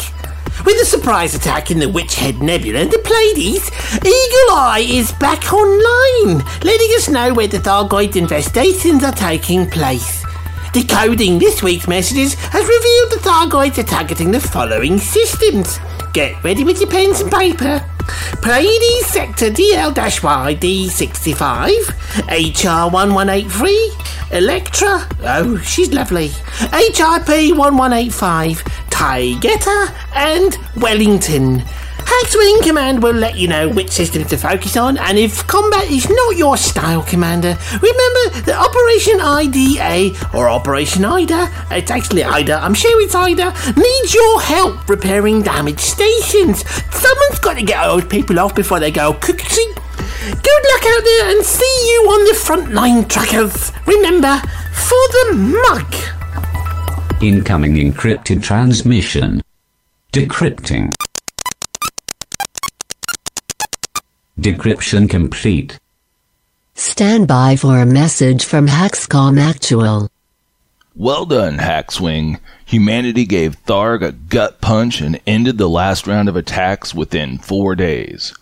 With 0.65 0.81
a 0.81 0.85
surprise 0.85 1.35
attack 1.35 1.71
in 1.71 1.79
the 1.79 1.85
Witchhead 1.85 2.41
Nebula, 2.41 2.85
the 2.85 2.99
Pleiades, 2.99 3.71
Eagle 3.95 4.55
Eye 4.55 4.85
is 4.85 5.11
back 5.13 5.53
online, 5.53 6.43
letting 6.63 6.89
us 6.95 7.07
know 7.07 7.33
where 7.33 7.47
the 7.47 7.59
Thargoid 7.59 8.13
infestations 8.13 9.03
are 9.03 9.15
taking 9.15 9.69
place. 9.69 10.18
Decoding 10.71 11.39
this 11.39 11.63
week's 11.63 11.87
messages 11.87 12.35
has 12.35 12.61
revealed 12.61 13.11
the 13.11 13.27
Thargoids 13.27 13.79
are 13.79 13.83
targeting 13.83 14.29
the 14.29 14.39
following 14.39 14.99
systems. 14.99 15.79
Get 16.13 16.43
ready 16.43 16.63
with 16.63 16.79
your 16.79 16.89
pens 16.89 17.21
and 17.21 17.31
paper. 17.31 17.83
Pleiades 18.43 19.07
Sector 19.07 19.49
DL-YD 19.49 20.89
65, 20.91 21.71
HR 22.27 22.85
1183, 22.93 23.91
Electra, 24.31 25.07
oh, 25.23 25.57
she's 25.63 25.91
lovely, 25.91 26.27
HIP 26.27 27.57
1185, 27.57 28.63
Taygeta, 28.91 29.91
and 30.13 30.55
Wellington. 30.79 31.63
Hackswing 32.19 32.61
Command 32.63 33.01
will 33.01 33.13
let 33.13 33.37
you 33.37 33.47
know 33.47 33.69
which 33.69 33.91
systems 33.91 34.27
to 34.27 34.37
focus 34.37 34.75
on, 34.75 34.97
and 34.97 35.17
if 35.17 35.47
combat 35.47 35.89
is 35.89 36.09
not 36.09 36.35
your 36.35 36.57
style, 36.57 37.01
Commander, 37.01 37.57
remember 37.71 38.41
that 38.41 38.57
Operation 38.59 39.21
IDA 39.21 40.37
or 40.37 40.49
Operation 40.49 41.05
IDA, 41.05 41.49
it's 41.71 41.89
actually 41.89 42.25
IDA, 42.25 42.57
I'm 42.61 42.73
sure 42.73 43.01
it's 43.01 43.15
IDA, 43.15 43.53
needs 43.79 44.13
your 44.13 44.41
help 44.41 44.89
repairing 44.89 45.43
damaged 45.43 45.79
stations. 45.79 46.67
Someone's 46.91 47.39
got 47.39 47.55
to 47.55 47.63
get 47.63 47.81
those 47.85 48.03
people 48.03 48.37
off 48.37 48.53
before 48.53 48.81
they 48.81 48.91
go 48.91 49.13
cookie. 49.13 49.45
Good 49.45 50.63
luck 50.73 50.83
out 50.87 51.03
there 51.03 51.29
and 51.37 51.45
see 51.45 51.85
you 51.87 52.09
on 52.09 52.27
the 52.27 52.33
front 52.37 52.73
line, 52.73 53.07
trackers. 53.07 53.71
Remember, 53.85 54.41
for 54.73 55.07
the 55.07 55.63
mug. 55.69 57.23
Incoming 57.23 57.75
encrypted 57.75 58.43
transmission. 58.43 59.41
Decrypting. 60.11 60.93
Decryption 64.39 65.09
complete. 65.09 65.77
Stand 66.73 67.27
by 67.27 67.57
for 67.57 67.79
a 67.79 67.85
message 67.85 68.45
from 68.45 68.67
Haxcom 68.67 69.37
Actual. 69.37 70.09
Well 70.95 71.25
done, 71.25 71.57
Hackswing. 71.57 72.39
Humanity 72.65 73.25
gave 73.25 73.61
Tharg 73.65 74.01
a 74.01 74.13
gut 74.13 74.61
punch 74.61 75.01
and 75.01 75.19
ended 75.27 75.57
the 75.57 75.67
last 75.67 76.07
round 76.07 76.29
of 76.29 76.37
attacks 76.37 76.95
within 76.95 77.37
four 77.37 77.75
days. 77.75 78.33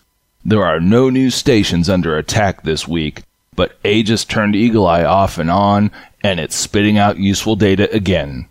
There 0.44 0.64
are 0.64 0.78
no 0.78 1.10
new 1.10 1.30
stations 1.30 1.88
under 1.88 2.16
attack 2.16 2.62
this 2.62 2.86
week, 2.86 3.24
but 3.56 3.76
Aegis 3.84 4.24
turned 4.24 4.54
Eagle 4.54 4.86
Eye 4.86 5.02
off 5.02 5.36
and 5.36 5.50
on, 5.50 5.90
and 6.22 6.38
it's 6.38 6.54
spitting 6.54 6.96
out 6.96 7.18
useful 7.18 7.56
data 7.56 7.92
again. 7.92 8.46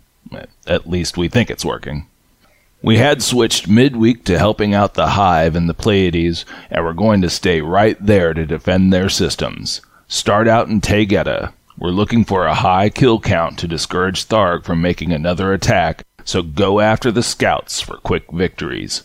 At 0.66 0.86
least 0.86 1.16
we 1.16 1.28
think 1.28 1.48
it's 1.48 1.64
working. 1.64 2.07
We 2.80 2.98
had 2.98 3.22
switched 3.22 3.66
midweek 3.66 4.24
to 4.26 4.38
helping 4.38 4.72
out 4.72 4.94
the 4.94 5.08
Hive 5.08 5.56
and 5.56 5.68
the 5.68 5.74
Pleiades, 5.74 6.44
and 6.70 6.84
we're 6.84 6.92
going 6.92 7.20
to 7.22 7.30
stay 7.30 7.60
right 7.60 7.96
there 8.00 8.32
to 8.32 8.46
defend 8.46 8.92
their 8.92 9.08
systems. 9.08 9.80
Start 10.06 10.46
out 10.46 10.68
in 10.68 10.80
Taygeta. 10.80 11.52
We're 11.76 11.90
looking 11.90 12.24
for 12.24 12.46
a 12.46 12.54
high 12.54 12.88
kill 12.88 13.18
count 13.20 13.58
to 13.58 13.68
discourage 13.68 14.26
Tharg 14.26 14.64
from 14.64 14.80
making 14.80 15.12
another 15.12 15.52
attack, 15.52 16.04
so 16.24 16.40
go 16.42 16.78
after 16.78 17.10
the 17.10 17.22
scouts 17.22 17.80
for 17.80 17.96
quick 17.96 18.30
victories. 18.30 19.02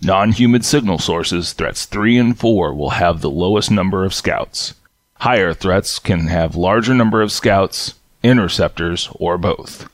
Non 0.00 0.32
human 0.32 0.62
signal 0.62 0.98
sources, 0.98 1.52
threats 1.52 1.84
3 1.84 2.16
and 2.16 2.38
4, 2.38 2.74
will 2.74 2.90
have 2.90 3.20
the 3.20 3.30
lowest 3.30 3.70
number 3.70 4.04
of 4.06 4.14
scouts. 4.14 4.74
Higher 5.16 5.52
threats 5.52 5.98
can 5.98 6.28
have 6.28 6.56
larger 6.56 6.94
number 6.94 7.20
of 7.20 7.30
scouts, 7.30 7.94
interceptors, 8.22 9.10
or 9.14 9.36
both. 9.36 9.88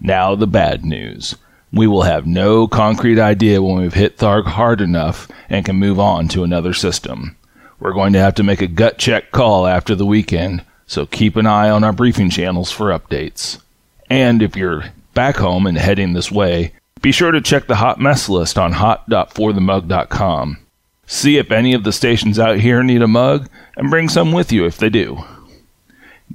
Now 0.00 0.34
the 0.34 0.46
bad 0.46 0.82
news. 0.84 1.36
We 1.74 1.88
will 1.88 2.02
have 2.02 2.24
no 2.24 2.68
concrete 2.68 3.18
idea 3.18 3.60
when 3.60 3.82
we've 3.82 3.94
hit 3.94 4.16
Tharg 4.16 4.44
hard 4.46 4.80
enough 4.80 5.26
and 5.48 5.64
can 5.64 5.74
move 5.74 5.98
on 5.98 6.28
to 6.28 6.44
another 6.44 6.72
system. 6.72 7.36
We're 7.80 7.92
going 7.92 8.12
to 8.12 8.20
have 8.20 8.36
to 8.36 8.44
make 8.44 8.62
a 8.62 8.68
gut 8.68 8.96
check 8.96 9.32
call 9.32 9.66
after 9.66 9.96
the 9.96 10.06
weekend. 10.06 10.64
so 10.86 11.04
keep 11.04 11.34
an 11.34 11.46
eye 11.46 11.70
on 11.70 11.82
our 11.82 11.92
briefing 11.92 12.30
channels 12.30 12.70
for 12.70 12.96
updates. 12.96 13.60
And 14.08 14.40
if 14.40 14.54
you're 14.54 14.84
back 15.14 15.36
home 15.36 15.66
and 15.66 15.76
heading 15.76 16.12
this 16.12 16.30
way, 16.30 16.74
be 17.02 17.10
sure 17.10 17.32
to 17.32 17.40
check 17.40 17.66
the 17.66 17.76
hot 17.76 17.98
mess 17.98 18.28
list 18.28 18.56
on 18.56 18.72
hot.forthemug.com. 18.72 20.58
See 21.06 21.38
if 21.38 21.50
any 21.50 21.74
of 21.74 21.82
the 21.82 21.92
stations 21.92 22.38
out 22.38 22.58
here 22.58 22.82
need 22.84 23.02
a 23.02 23.08
mug 23.08 23.48
and 23.76 23.90
bring 23.90 24.08
some 24.08 24.30
with 24.30 24.52
you 24.52 24.64
if 24.64 24.76
they 24.76 24.90
do. 24.90 25.24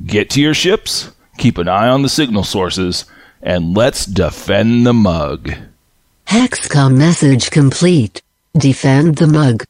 Get 0.06 0.30
to 0.32 0.42
your 0.42 0.54
ships, 0.54 1.12
keep 1.38 1.58
an 1.58 1.70
eye 1.70 1.88
on 1.88 2.02
the 2.02 2.10
signal 2.10 2.44
sources, 2.44 3.06
and 3.42 3.76
let's 3.76 4.06
defend 4.06 4.86
the 4.86 4.94
mug. 4.94 5.54
Hexcom 6.28 6.96
message 6.96 7.50
complete. 7.52 8.22
Defend 8.58 9.18
the 9.18 9.28
mug. 9.28 9.64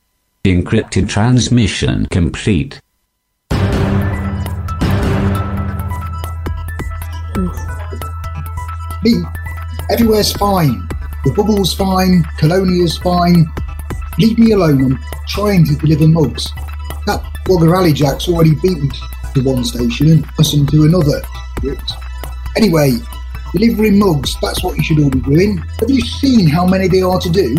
Encrypted 0.44 1.10
transmission 1.10 2.06
complete. 2.08 2.82
Me, 9.04 9.14
everywhere's 9.90 10.34
fine. 10.34 10.88
The 11.24 11.34
bubble's 11.36 11.74
fine, 11.74 12.24
Colonia's 12.38 12.98
fine. 12.98 13.46
Leave 14.18 14.38
me 14.38 14.52
alone, 14.52 14.94
I'm 14.94 15.00
trying 15.28 15.66
to 15.66 15.76
deliver 15.76 16.08
mugs. 16.08 16.52
That 17.06 17.24
bugger 17.46 17.76
Alley 17.76 17.94
Jack's 17.94 18.28
already 18.28 18.56
beaten 18.56 18.90
to 19.34 19.44
one 19.44 19.64
station 19.64 20.12
and 20.12 20.28
listened 20.38 20.70
to 20.72 20.84
another. 20.84 21.22
Anyway, 22.58 22.98
delivering 23.54 24.00
mugs, 24.00 24.36
that's 24.42 24.64
what 24.64 24.78
you 24.78 24.84
should 24.84 25.00
all 25.00 25.10
be 25.10 25.22
doing. 25.22 25.58
Have 25.80 25.90
you 25.90 26.02
seen 26.02 26.48
how 26.48 26.66
many 26.66 26.88
they 26.88 27.02
are 27.02 27.20
to 27.20 27.30
do? 27.30 27.56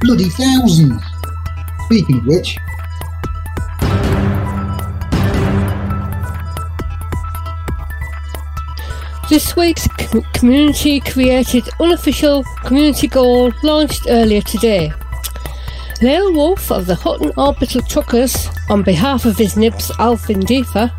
Bloody 0.00 0.28
thousands. 0.28 1.02
Speaking 1.86 2.18
of 2.18 2.26
which, 2.26 2.58
This 9.28 9.54
week's 9.56 9.86
community 10.32 11.00
created 11.00 11.68
unofficial 11.80 12.44
community 12.64 13.06
goal 13.08 13.52
launched 13.62 14.06
earlier 14.08 14.40
today. 14.40 14.90
Lale 16.00 16.32
Wolf 16.32 16.72
of 16.72 16.86
the 16.86 16.94
Hutton 16.94 17.32
Orbital 17.36 17.82
Truckers, 17.82 18.48
on 18.70 18.82
behalf 18.82 19.26
of 19.26 19.36
his 19.36 19.54
nibs 19.54 19.92
Alvin 19.98 20.40
Deefer, 20.40 20.90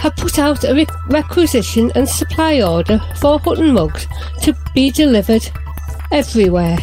have 0.00 0.16
put 0.16 0.38
out 0.38 0.64
a 0.64 0.74
re- 0.74 0.86
requisition 1.08 1.92
and 1.94 2.08
supply 2.08 2.62
order 2.62 2.98
for 3.16 3.38
Hutton 3.38 3.72
mugs 3.72 4.06
to 4.42 4.56
be 4.74 4.90
delivered 4.90 5.50
everywhere. 6.10 6.78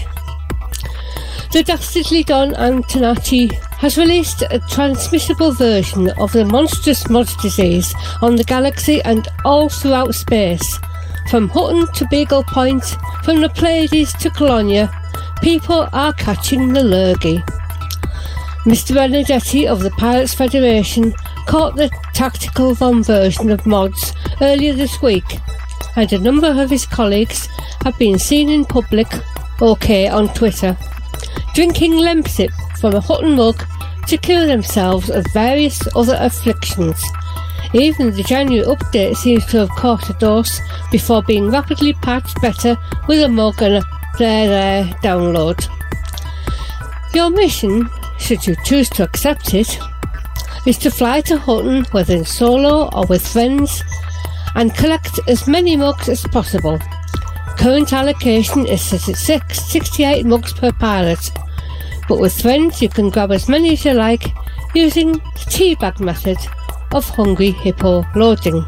The 1.51 1.63
Dastardly 1.63 2.24
Don 2.24 2.51
Antonacci 2.51 3.51
has 3.79 3.97
released 3.97 4.43
a 4.43 4.59
transmissible 4.69 5.51
version 5.51 6.09
of 6.19 6.31
the 6.31 6.45
monstrous 6.45 7.09
mud 7.09 7.29
disease 7.41 7.93
on 8.21 8.36
the 8.36 8.43
galaxy 8.43 9.01
and 9.03 9.27
all 9.45 9.67
throughout 9.67 10.13
space. 10.13 10.79
From 11.29 11.50
Hutton 11.50 11.91
to 11.93 12.07
Beagle 12.07 12.43
Point, 12.43 12.83
from 13.24 13.41
the 13.41 13.50
Pleiades 13.50 14.13
to 14.13 14.29
Colonia, 14.29 14.91
people 15.41 15.89
are 15.91 16.13
catching 16.13 16.74
the 16.74 16.83
lurgy. 16.83 17.38
Mr. 18.65 18.93
Benedetti 18.93 19.67
of 19.67 19.81
the 19.81 19.91
Pilots 19.91 20.33
Federation 20.33 21.13
caught 21.48 21.75
the 21.75 21.89
tactical 22.13 22.75
VOM 22.75 23.04
version 23.04 23.50
of 23.50 23.66
mods 23.66 24.13
earlier 24.42 24.74
this 24.74 25.01
week, 25.01 25.39
and 25.96 26.12
a 26.12 26.20
number 26.20 26.48
of 26.48 26.70
his 26.70 26.86
colleagues 26.86 27.48
have 27.84 27.98
been 27.98 28.20
seen 28.20 28.50
in 28.50 28.66
public, 28.66 29.08
okay, 29.62 30.08
on 30.10 30.27
Twitter, 30.34 30.77
drinking 31.56 31.94
Lemsip 31.94 32.51
from 32.80 32.94
a 32.94 33.00
Hutton 33.00 33.36
mug 33.36 33.66
to 34.08 34.18
cure 34.18 34.46
themselves 34.46 35.10
of 35.10 35.25
various 35.34 35.82
other 35.96 36.18
afflictions. 36.20 37.01
Even 37.74 38.12
the 38.12 38.24
January 38.24 38.66
update 38.66 39.16
seems 39.16 39.46
to 39.48 39.58
have 39.58 39.70
caught 39.70 40.10
a 40.10 40.13
dose 40.13 40.60
before 40.92 41.24
being 41.24 41.50
rapidly 41.50 41.94
patched 41.94 42.39
better 42.42 42.77
with 43.08 43.24
a 43.24 43.27
mug 43.27 43.62
and 43.62 43.75
a 43.75 43.84
there 44.18 44.48
there 44.48 44.84
download. 45.04 45.68
Your 47.13 47.30
mission, 47.30 47.89
should 48.18 48.46
you 48.46 48.56
choose 48.66 48.89
to 48.92 49.04
accept 49.04 49.54
it, 49.54 49.80
is 50.66 50.78
to 50.80 50.91
fly 50.91 51.22
to 51.22 51.38
Hutton 51.38 51.86
whether 51.91 52.15
in 52.15 52.26
solo 52.26 52.89
or 52.93 53.06
with 53.08 53.26
friends 53.26 53.84
and 54.56 54.76
collect 54.76 55.20
as 55.28 55.48
many 55.48 55.78
mugs 55.78 56.10
as 56.10 56.24
possible. 56.24 56.80
Current 57.58 57.93
allocation 57.93 58.65
is 58.65 58.82
set 58.82 59.10
at 59.10 59.17
six, 59.17 59.62
68 59.72 60.26
mugs 60.26 60.54
per 60.54 60.72
pilot, 60.72 61.32
but 62.08 62.20
with 62.20 62.41
friends 62.41 62.82
you 62.82 62.89
can 62.89 63.10
grab 63.10 63.32
as 63.32 63.50
many 63.50 63.74
as 63.74 63.86
you 63.86 63.93
like 63.93 64.34
using 64.74 65.13
the 65.13 65.46
teabag 65.50 66.00
method 66.00 66.38
of 66.93 67.08
Hungry 67.10 67.52
Hippo 67.52 68.06
loading. 68.15 68.65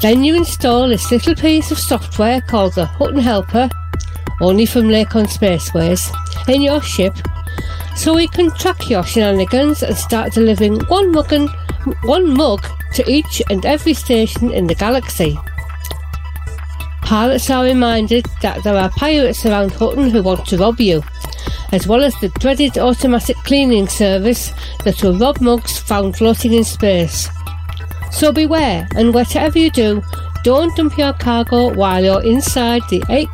Then 0.00 0.22
you 0.22 0.36
install 0.36 0.88
this 0.88 1.10
little 1.10 1.34
piece 1.34 1.70
of 1.70 1.78
software 1.78 2.40
called 2.40 2.74
the 2.74 2.86
Hutton 2.86 3.18
Helper, 3.18 3.68
only 4.40 4.64
from 4.64 4.84
Lakon 4.84 5.26
Spaceways, 5.26 6.12
in 6.48 6.62
your 6.62 6.80
ship, 6.80 7.16
so 7.98 8.14
we 8.14 8.28
can 8.28 8.48
track 8.52 8.88
your 8.88 9.02
shenanigans 9.02 9.82
and 9.82 9.96
start 9.96 10.32
delivering 10.32 10.78
one 10.86 11.10
mug, 11.10 11.32
and, 11.32 11.50
one 12.04 12.32
mug 12.32 12.64
to 12.94 13.04
each 13.10 13.42
and 13.50 13.66
every 13.66 13.92
station 13.92 14.52
in 14.52 14.68
the 14.68 14.74
galaxy. 14.76 15.36
Pilots 17.02 17.50
are 17.50 17.64
reminded 17.64 18.24
that 18.40 18.62
there 18.62 18.76
are 18.76 18.90
pirates 18.90 19.44
around 19.44 19.72
Hutton 19.72 20.10
who 20.10 20.22
want 20.22 20.46
to 20.46 20.58
rob 20.58 20.80
you, 20.80 21.02
as 21.72 21.88
well 21.88 22.04
as 22.04 22.14
the 22.20 22.28
dreaded 22.38 22.78
automatic 22.78 23.36
cleaning 23.38 23.88
service 23.88 24.52
that 24.84 25.02
will 25.02 25.18
rob 25.18 25.40
mugs 25.40 25.78
found 25.78 26.16
floating 26.16 26.52
in 26.52 26.62
space. 26.62 27.28
So 28.12 28.30
beware, 28.32 28.86
and 28.94 29.12
whatever 29.12 29.58
you 29.58 29.70
do, 29.70 30.02
don't 30.44 30.74
dump 30.76 30.96
your 30.96 31.14
cargo 31.14 31.74
while 31.74 32.04
you're 32.04 32.22
inside 32.22 32.82
the 32.90 33.02
8 33.08 33.28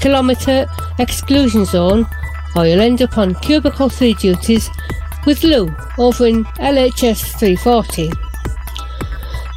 kilometre, 0.00 0.66
exclusion 0.98 1.64
zone, 1.64 2.08
or 2.56 2.66
you'll 2.66 2.80
end 2.80 3.02
up 3.02 3.18
on 3.18 3.34
Cubicle 3.36 3.88
3 3.88 4.14
duties 4.14 4.70
with 5.26 5.44
Lou 5.44 5.74
over 5.98 6.26
in 6.26 6.44
LHS 6.44 7.38
340. 7.38 8.10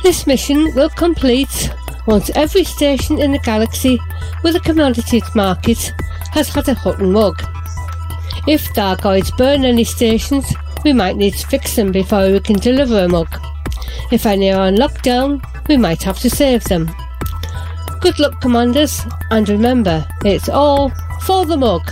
This 0.03 0.27
mission 0.27 0.73
will 0.75 0.89
complete 0.89 1.71
once 2.05 2.29
every 2.35 2.63
station 2.63 3.19
in 3.19 3.31
the 3.31 3.39
galaxy 3.39 3.99
with 4.43 4.55
a 4.55 4.59
commodities 4.59 5.23
market 5.33 5.93
has 6.31 6.49
had 6.49 6.67
a 6.67 6.73
Hutton 6.73 7.11
mug. 7.11 7.41
If 8.47 8.73
Thargoids 8.73 9.35
burn 9.37 9.63
any 9.63 9.85
stations, 9.85 10.45
we 10.83 10.91
might 10.91 11.15
need 11.15 11.35
to 11.35 11.47
fix 11.47 11.75
them 11.75 11.91
before 11.91 12.29
we 12.29 12.39
can 12.41 12.59
deliver 12.59 13.05
a 13.05 13.07
mug. 13.07 13.29
If 14.11 14.25
any 14.25 14.51
are 14.51 14.67
on 14.67 14.75
lockdown, 14.75 15.41
we 15.69 15.77
might 15.77 16.03
have 16.03 16.19
to 16.19 16.29
save 16.29 16.65
them. 16.65 16.91
Good 18.01 18.19
luck, 18.19 18.41
commanders, 18.41 19.01
and 19.31 19.47
remember, 19.47 20.05
it's 20.25 20.49
all 20.49 20.91
for 21.21 21.45
the 21.45 21.55
mug. 21.55 21.89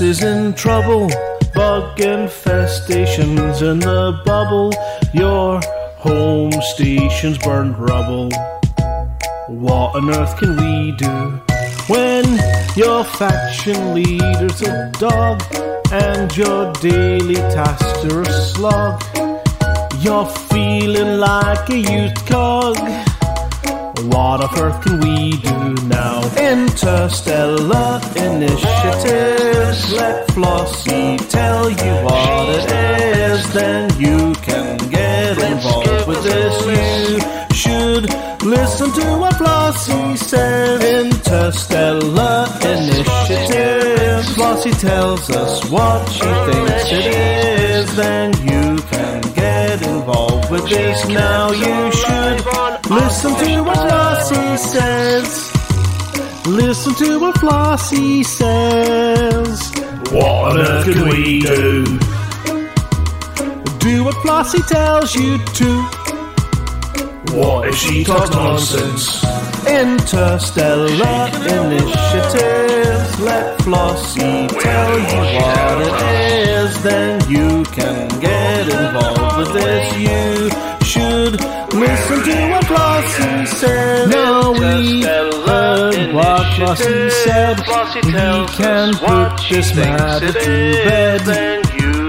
Is 0.00 0.22
in 0.22 0.54
trouble, 0.54 1.08
bug 1.54 1.98
infestations 1.98 3.62
in 3.62 3.80
the 3.80 4.20
bubble, 4.24 4.72
your 5.12 5.60
home 5.96 6.52
station's 6.74 7.38
burned 7.38 7.76
rubble. 7.78 8.30
What 9.48 9.96
on 9.96 10.10
earth 10.10 10.36
can 10.38 10.56
we 10.56 10.92
do 10.92 11.40
when 11.92 12.24
your 12.76 13.02
faction 13.02 13.94
leader's 13.94 14.62
a 14.62 14.92
dog 14.98 15.42
and 15.90 16.36
your 16.36 16.72
daily 16.74 17.36
tasks 17.36 18.04
are 18.12 18.22
a 18.22 18.32
slog? 18.32 19.02
You're 20.00 20.26
feeling 20.26 21.18
like 21.18 21.70
a 21.70 21.78
used 21.78 22.26
cog. 22.26 22.76
What 24.06 24.40
on 24.44 24.58
earth 24.60 24.80
can 24.84 25.00
we 25.00 25.36
do 25.38 25.74
now? 25.88 26.22
Interstellar 26.36 28.00
initiatives. 28.14 29.92
Let 29.92 30.28
Flossie 30.28 31.18
tell 31.28 31.68
you 31.68 31.92
what 32.04 32.48
it 32.48 32.70
is. 32.70 33.52
Then 33.52 33.90
you 33.98 34.34
can 34.36 34.78
get 34.90 35.36
involved 35.38 36.06
with 36.06 36.22
this. 36.22 36.54
You 36.66 37.54
should 37.54 38.04
listen 38.44 38.92
to 38.92 39.18
what 39.18 39.34
Flossie 39.34 40.16
says. 40.16 41.06
Interstellar 41.06 42.46
initiatives. 42.62 44.28
Flossie 44.36 44.80
tells 44.80 45.28
us 45.30 45.68
what 45.70 46.08
she 46.08 46.20
thinks 46.20 46.92
it 46.92 47.06
is. 47.06 47.96
Then 47.96 48.30
you 48.30 48.38
can 48.38 48.46
get 48.46 48.47
Now 51.08 51.50
you 51.52 51.92
should 51.92 52.90
listen 52.90 53.34
to 53.44 53.62
what 53.62 53.78
Flossie 53.78 54.58
says. 54.58 56.46
Listen 56.46 56.94
to 56.94 57.18
what 57.20 57.34
Flossie 57.36 58.24
says. 58.24 59.72
What 60.12 60.52
on 60.52 60.58
earth 60.58 60.84
can 60.84 61.08
we 61.08 61.40
do? 61.40 61.98
do 63.78 64.04
what 64.04 64.14
Flossie 64.16 64.66
tells 64.66 65.14
you 65.14 65.38
to. 65.38 65.82
What 67.36 67.68
if 67.68 67.76
she 67.76 68.04
talks 68.04 68.30
nonsense? 68.30 69.47
Interstellar 69.68 71.28
initiatives. 71.60 73.20
Let 73.20 73.58
Flossie 73.60 74.48
tell 74.48 74.98
you 74.98 75.20
what 75.38 75.76
it 75.86 75.96
is. 76.48 76.82
Then 76.82 77.30
you 77.30 77.64
can 77.64 78.08
get 78.20 78.68
involved 78.68 79.36
with 79.38 79.52
this. 79.52 79.86
You 79.98 80.50
should 80.84 81.34
listen 81.74 82.18
to 82.24 82.50
what 82.50 82.64
Flossie 82.64 83.46
said. 83.46 84.08
Now 84.08 84.52
we 84.52 85.02
heard 85.02 86.14
what 86.14 86.46
Flossie 86.56 87.10
said. 87.24 87.58
We 88.04 88.12
can 88.56 88.94
put 88.94 89.48
this 89.50 89.74
matter 89.74 90.32
to 90.32 90.42
bed. 90.88 91.64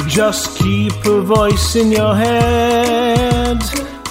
Just 0.07 0.57
keep 0.57 0.93
a 1.05 1.21
voice 1.21 1.75
in 1.75 1.91
your 1.91 2.15
head. 2.15 3.59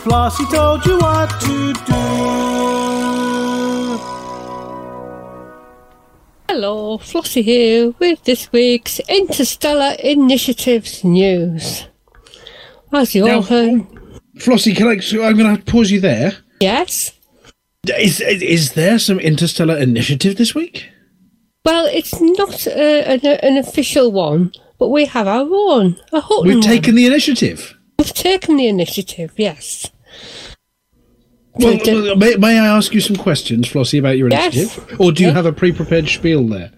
Flossie 0.04 0.46
told 0.50 0.84
you 0.86 0.98
what 0.98 1.28
to 1.40 1.72
do. 1.72 2.87
Hello, 6.48 6.96
Flossie 6.98 7.42
here 7.42 7.92
with 7.98 8.24
this 8.24 8.50
week's 8.52 9.00
Interstellar 9.00 9.94
Initiatives 10.02 11.04
news. 11.04 11.86
As 12.92 13.14
you 13.14 13.28
all 13.28 13.42
heard, 13.42 13.86
Flossie, 14.38 14.74
can 14.74 14.88
I? 14.88 14.98
so 15.00 15.22
I'm 15.22 15.34
going 15.36 15.44
to 15.44 15.50
have 15.56 15.64
to 15.64 15.70
pause 15.70 15.90
you 15.90 16.00
there. 16.00 16.32
yes. 16.60 17.12
Is 17.98 18.20
is 18.20 18.72
there 18.72 18.98
some 18.98 19.18
interstellar 19.20 19.76
initiative 19.76 20.36
this 20.36 20.54
week? 20.54 20.88
Well, 21.64 21.86
it's 21.86 22.20
not 22.20 22.66
uh, 22.66 22.70
an, 22.70 23.20
an 23.24 23.56
official 23.56 24.10
one, 24.12 24.52
but 24.78 24.88
we 24.88 25.06
have 25.06 25.26
our 25.26 25.46
own. 25.50 25.96
A 26.12 26.22
We've 26.42 26.54
one. 26.56 26.60
taken 26.60 26.96
the 26.96 27.06
initiative. 27.06 27.76
We've 27.98 28.12
taken 28.12 28.56
the 28.56 28.66
initiative, 28.68 29.32
yes. 29.36 29.90
Well, 31.58 31.78
well, 31.84 32.16
may, 32.16 32.36
may 32.36 32.58
I 32.58 32.66
ask 32.76 32.94
you 32.94 33.00
some 33.00 33.16
questions, 33.16 33.66
Flossie, 33.68 33.98
about 33.98 34.16
your 34.18 34.28
Yes. 34.30 34.54
initiative, 34.54 35.00
or 35.00 35.12
do 35.12 35.24
you 35.24 35.30
have 35.32 35.46
a 35.46 35.52
pre-prepared 35.52 36.08
spiel 36.08 36.46
there? 36.46 36.70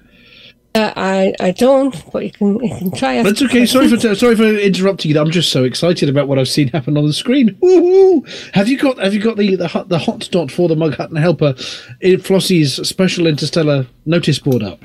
Uh, 0.74 0.92
I 0.96 1.34
I 1.40 1.50
don't, 1.50 1.94
but 2.12 2.22
you 2.24 2.30
can 2.30 2.62
you 2.64 2.76
can 2.78 2.90
try. 2.92 3.20
That's 3.24 3.42
okay. 3.42 3.66
Sorry 3.66 3.88
for 3.88 4.14
sorry 4.14 4.36
for 4.36 4.44
interrupting 4.44 5.10
you. 5.10 5.20
I'm 5.20 5.32
just 5.32 5.50
so 5.50 5.64
excited 5.64 6.08
about 6.08 6.28
what 6.28 6.38
I've 6.38 6.48
seen 6.48 6.68
happen 6.68 6.96
on 6.96 7.06
the 7.06 7.12
screen. 7.12 7.56
Woo-hoo! 7.60 8.24
Have 8.54 8.68
you 8.68 8.78
got 8.78 8.98
Have 8.98 9.12
you 9.12 9.20
got 9.20 9.36
the 9.36 9.56
the, 9.56 9.66
hot- 9.66 9.88
the 9.88 9.98
hot 9.98 10.28
dot 10.30 10.52
for 10.52 10.68
the 10.68 10.76
Mug 10.76 10.94
Hutton 10.94 11.16
Helper 11.16 11.54
in 12.00 12.20
Flossie's 12.20 12.76
special 12.88 13.26
interstellar 13.26 13.86
notice 14.06 14.38
board 14.38 14.62
up? 14.62 14.84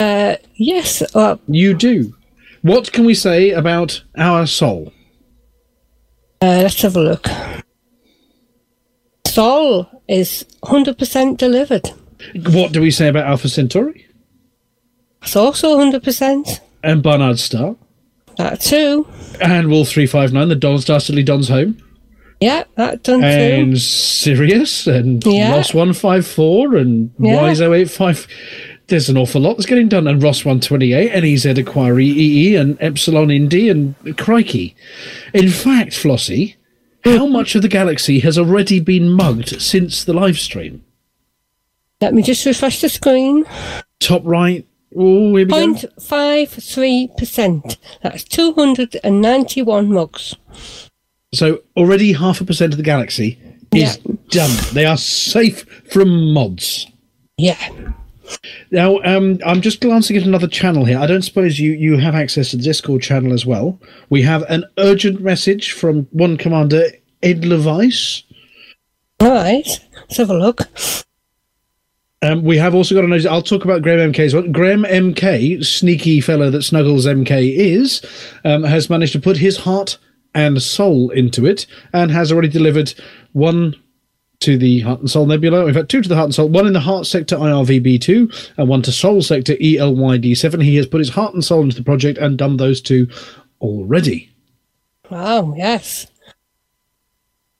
Uh, 0.00 0.36
yes. 0.54 1.02
Uh, 1.14 1.36
You 1.46 1.74
do. 1.74 2.16
What 2.62 2.92
can 2.92 3.04
we 3.04 3.12
say 3.14 3.50
about 3.50 4.02
our 4.16 4.46
Sol? 4.46 4.90
uh, 6.40 6.60
let's 6.62 6.80
have 6.80 6.96
a 6.96 7.00
look. 7.02 7.26
Sol 9.30 10.02
is 10.08 10.44
hundred 10.64 10.98
percent 10.98 11.38
delivered. 11.38 11.90
What 12.50 12.72
do 12.72 12.80
we 12.82 12.90
say 12.90 13.08
about 13.08 13.26
Alpha 13.26 13.48
Centauri 13.48 14.06
It's 15.22 15.36
also 15.36 15.78
hundred 15.78 16.02
percent. 16.02 16.60
and 16.82 17.02
Barnard 17.02 17.38
Star 17.38 17.76
That 18.36 18.60
too. 18.60 19.06
and 19.40 19.68
Wolf 19.68 19.88
Three 19.88 20.06
Five 20.06 20.32
Nine? 20.32 20.48
The 20.48 20.56
Don 20.56 20.78
Dastardly 20.80 21.22
Don's 21.22 21.48
home 21.48 21.78
Yeah, 22.40 22.64
that 22.76 23.02
done 23.02 23.22
and 23.24 23.72
too. 23.72 23.78
Sirius 23.78 24.86
and 24.86 25.24
Yeah. 25.24 25.56
Ross 25.56 25.72
One 25.74 25.92
Five 25.92 26.26
Four 26.26 26.76
and 26.76 27.10
Yeah. 27.18 27.40
Wise 27.42 27.60
085. 27.60 28.26
There's 28.88 29.08
an 29.08 29.16
awful 29.16 29.40
lot 29.40 29.54
that's 29.56 29.66
getting 29.66 29.88
done. 29.88 30.08
And 30.08 30.20
Ross 30.20 30.44
128, 30.44 31.12
NEZ 31.14 31.44
Aquarii, 31.44 32.58
and 32.58 32.76
Epsilon 32.80 33.30
Indi, 33.30 33.68
and 33.68 33.94
Crikey. 34.16 34.74
In 35.32 35.48
fact, 35.48 35.92
Flossie, 35.92 36.56
how 37.04 37.26
much 37.26 37.54
of 37.54 37.62
the 37.62 37.68
galaxy 37.68 38.20
has 38.20 38.38
already 38.38 38.80
been 38.80 39.10
mugged 39.10 39.60
since 39.60 40.04
the 40.04 40.12
live 40.12 40.38
stream? 40.38 40.84
Let 42.00 42.14
me 42.14 42.22
just 42.22 42.46
refresh 42.46 42.80
the 42.80 42.88
screen. 42.88 43.44
Top 44.00 44.22
right. 44.24 44.66
Oh, 44.96 45.26
here 45.26 45.32
we 45.32 45.44
go. 45.44 45.54
Point 45.54 45.84
five 46.00 46.48
three 46.48 47.10
percent. 47.16 47.76
That's 48.02 48.24
two 48.24 48.52
hundred 48.54 48.96
and 49.04 49.20
ninety-one 49.20 49.92
mugs. 49.92 50.36
So 51.32 51.62
already 51.76 52.12
half 52.14 52.40
a 52.40 52.44
percent 52.44 52.72
of 52.72 52.76
the 52.76 52.82
galaxy 52.82 53.38
is 53.72 53.98
done. 54.30 54.50
They 54.72 54.84
are 54.86 54.96
safe 54.96 55.64
from 55.92 56.32
mods. 56.32 56.86
Yeah. 57.36 57.92
Now, 58.70 59.00
um, 59.04 59.38
I'm 59.44 59.60
just 59.60 59.80
glancing 59.80 60.16
at 60.16 60.22
another 60.22 60.48
channel 60.48 60.84
here. 60.84 60.98
I 60.98 61.06
don't 61.06 61.22
suppose 61.22 61.58
you, 61.58 61.72
you 61.72 61.96
have 61.98 62.14
access 62.14 62.50
to 62.50 62.56
the 62.56 62.62
Discord 62.62 63.02
channel 63.02 63.32
as 63.32 63.46
well. 63.46 63.78
We 64.08 64.22
have 64.22 64.42
an 64.48 64.64
urgent 64.78 65.20
message 65.20 65.72
from 65.72 66.06
one 66.12 66.36
commander, 66.36 66.84
Ed 67.22 67.44
Levice. 67.44 68.22
All 69.20 69.30
right. 69.30 69.66
Let's 69.96 70.16
have 70.16 70.30
a 70.30 70.38
look. 70.38 70.62
Um, 72.22 72.44
we 72.44 72.58
have 72.58 72.74
also 72.74 72.94
got 72.94 73.04
a 73.04 73.08
notice. 73.08 73.26
I'll 73.26 73.42
talk 73.42 73.64
about 73.64 73.82
Graham 73.82 74.12
MK 74.12 74.18
as 74.18 74.34
well. 74.34 74.46
Graham 74.46 74.84
MK, 74.84 75.64
sneaky 75.64 76.20
fellow 76.20 76.50
that 76.50 76.62
Snuggles 76.62 77.06
MK 77.06 77.56
is, 77.56 78.04
um, 78.44 78.62
has 78.64 78.90
managed 78.90 79.12
to 79.12 79.20
put 79.20 79.38
his 79.38 79.58
heart 79.58 79.96
and 80.34 80.62
soul 80.62 81.10
into 81.10 81.46
it 81.46 81.66
and 81.92 82.10
has 82.10 82.30
already 82.30 82.48
delivered 82.48 82.92
one 83.32 83.74
to 84.40 84.56
the 84.56 84.80
Heart 84.80 85.00
and 85.00 85.10
Soul 85.10 85.26
Nebula. 85.26 85.66
In 85.66 85.74
fact, 85.74 85.90
two 85.90 86.02
to 86.02 86.08
the 86.08 86.16
Heart 86.16 86.26
and 86.26 86.34
Soul, 86.34 86.48
one 86.48 86.66
in 86.66 86.72
the 86.72 86.80
Heart 86.80 87.06
Sector 87.06 87.36
IRVB2 87.36 88.52
and 88.56 88.68
one 88.68 88.82
to 88.82 88.92
Soul 88.92 89.22
Sector 89.22 89.54
E 89.60 89.76
ELYD7. 89.76 90.62
He 90.62 90.76
has 90.76 90.86
put 90.86 90.98
his 90.98 91.10
heart 91.10 91.34
and 91.34 91.44
soul 91.44 91.62
into 91.62 91.76
the 91.76 91.84
project 91.84 92.18
and 92.18 92.38
done 92.38 92.56
those 92.56 92.80
two 92.80 93.08
already. 93.60 94.30
Wow. 95.10 95.54
Yes. 95.56 96.06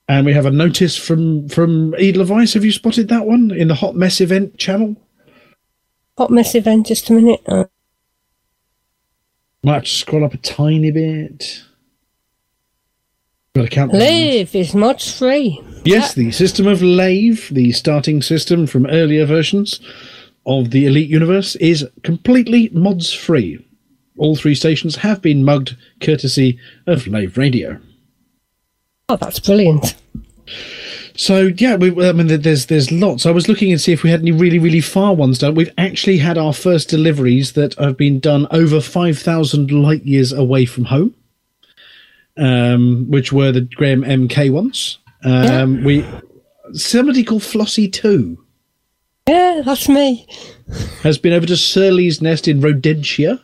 And 0.07 0.25
we 0.25 0.33
have 0.33 0.45
a 0.45 0.51
notice 0.51 0.97
from 0.97 1.47
from 1.47 1.93
Edelweiss. 1.95 2.53
Have 2.55 2.65
you 2.65 2.71
spotted 2.71 3.07
that 3.09 3.25
one 3.25 3.51
in 3.51 3.67
the 3.67 3.75
Hot 3.75 3.95
Mess 3.95 4.19
event 4.19 4.57
channel? 4.57 4.97
Hot 6.17 6.29
mess 6.29 6.55
event. 6.55 6.87
Just 6.87 7.09
a 7.09 7.13
minute. 7.13 7.41
Uh, 7.47 7.65
Might 9.63 9.73
have 9.73 9.83
to 9.83 9.89
scroll 9.89 10.25
up 10.25 10.33
a 10.33 10.37
tiny 10.37 10.91
bit. 10.91 11.63
Got 13.53 13.63
to 13.63 13.69
count. 13.69 13.93
Lave 13.93 14.55
is 14.55 14.73
mods 14.73 15.17
free. 15.17 15.61
Yes, 15.83 16.13
the 16.13 16.31
system 16.31 16.67
of 16.67 16.81
Lave, 16.81 17.49
the 17.49 17.71
starting 17.73 18.21
system 18.21 18.65
from 18.65 18.85
earlier 18.85 19.25
versions 19.25 19.79
of 20.45 20.71
the 20.71 20.85
Elite 20.85 21.09
Universe, 21.09 21.55
is 21.57 21.87
completely 22.03 22.69
mods 22.71 23.11
free. 23.13 23.65
All 24.17 24.35
three 24.35 24.55
stations 24.55 24.97
have 24.97 25.21
been 25.21 25.43
mugged 25.43 25.75
courtesy 25.99 26.59
of 26.87 27.07
Lave 27.07 27.37
Radio. 27.37 27.79
Oh, 29.09 29.17
that's 29.17 29.39
brilliant. 29.39 29.95
So 31.15 31.51
yeah, 31.57 31.75
we, 31.75 31.89
I 32.07 32.13
mean, 32.13 32.27
there's 32.27 32.67
there's 32.67 32.91
lots. 32.91 33.25
I 33.25 33.31
was 33.31 33.49
looking 33.49 33.71
and 33.71 33.81
see 33.81 33.91
if 33.91 34.03
we 34.03 34.11
had 34.11 34.21
any 34.21 34.31
really 34.31 34.59
really 34.59 34.79
far 34.81 35.13
ones 35.13 35.39
done. 35.39 35.55
We've 35.55 35.73
actually 35.77 36.19
had 36.19 36.37
our 36.37 36.53
first 36.53 36.87
deliveries 36.87 37.51
that 37.53 37.73
have 37.75 37.97
been 37.97 38.19
done 38.19 38.47
over 38.51 38.79
five 38.79 39.19
thousand 39.19 39.71
light 39.71 40.05
years 40.05 40.31
away 40.31 40.65
from 40.65 40.85
home, 40.85 41.13
um, 42.37 43.05
which 43.09 43.31
were 43.31 43.51
the 43.51 43.61
Graham 43.61 44.01
MK 44.03 44.51
ones. 44.51 44.97
Um, 45.23 45.83
We 45.83 46.05
somebody 46.73 47.23
called 47.23 47.41
Flossie 47.43 47.91
Two 47.91 48.43
Yeah, 49.27 49.61
that's 49.65 49.87
me. 49.89 50.27
has 51.03 51.17
been 51.17 51.33
over 51.33 51.45
to 51.45 51.57
Surly's 51.57 52.21
Nest 52.21 52.47
in 52.47 52.61
Rodentia, 52.61 53.39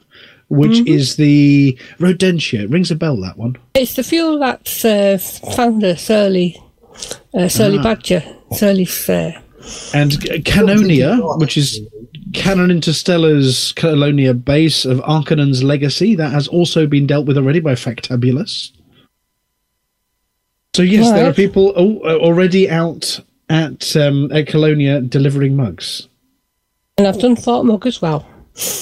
which 0.49 0.79
is 0.87 1.17
the 1.17 1.77
Rodentia. 1.99 2.61
It 2.63 2.69
rings 2.69 2.89
a 2.91 2.95
bell 2.95 3.17
that 3.21 3.37
one. 3.37 3.57
It's 3.75 3.95
the 3.95 4.03
fuel 4.03 4.39
that's 4.39 4.83
uh, 4.85 5.17
founder 5.55 5.95
Surly, 5.95 6.59
uh, 7.33 7.47
Surly 7.49 7.77
Ah. 7.79 7.83
Badger, 7.83 8.23
Surly's. 8.53 9.09
Uh, 9.09 9.33
and 9.93 10.11
Canonia, 10.45 11.17
which 11.39 11.57
is 11.57 11.81
Canonn 12.33 12.71
Interstellar's 12.71 13.73
Colonia 13.73 14.33
base 14.33 14.85
of 14.85 14.99
Arcanonn's 15.01 15.63
legacy, 15.63 16.15
that 16.15 16.31
has 16.31 16.47
also 16.47 16.87
been 16.87 17.05
dealt 17.05 17.25
with 17.25 17.37
already 17.37 17.59
by 17.59 17.73
Factabulous. 17.73 18.71
So 20.77 20.83
yes, 20.83 21.09
there 21.11 21.27
are 21.27 21.33
people 21.33 21.73
uh, 21.75 22.17
already 22.17 22.69
out 22.69 23.19
at 23.49 23.95
um, 23.95 24.31
at 24.31 24.45
Colonia 24.45 25.01
delivering 25.01 25.55
mugs 25.55 26.07
and 26.99 27.07
I've 27.07 27.19
done 27.19 27.35
thought 27.35 27.65
Mug 27.65 27.87
as 27.87 27.99
well. 27.99 28.27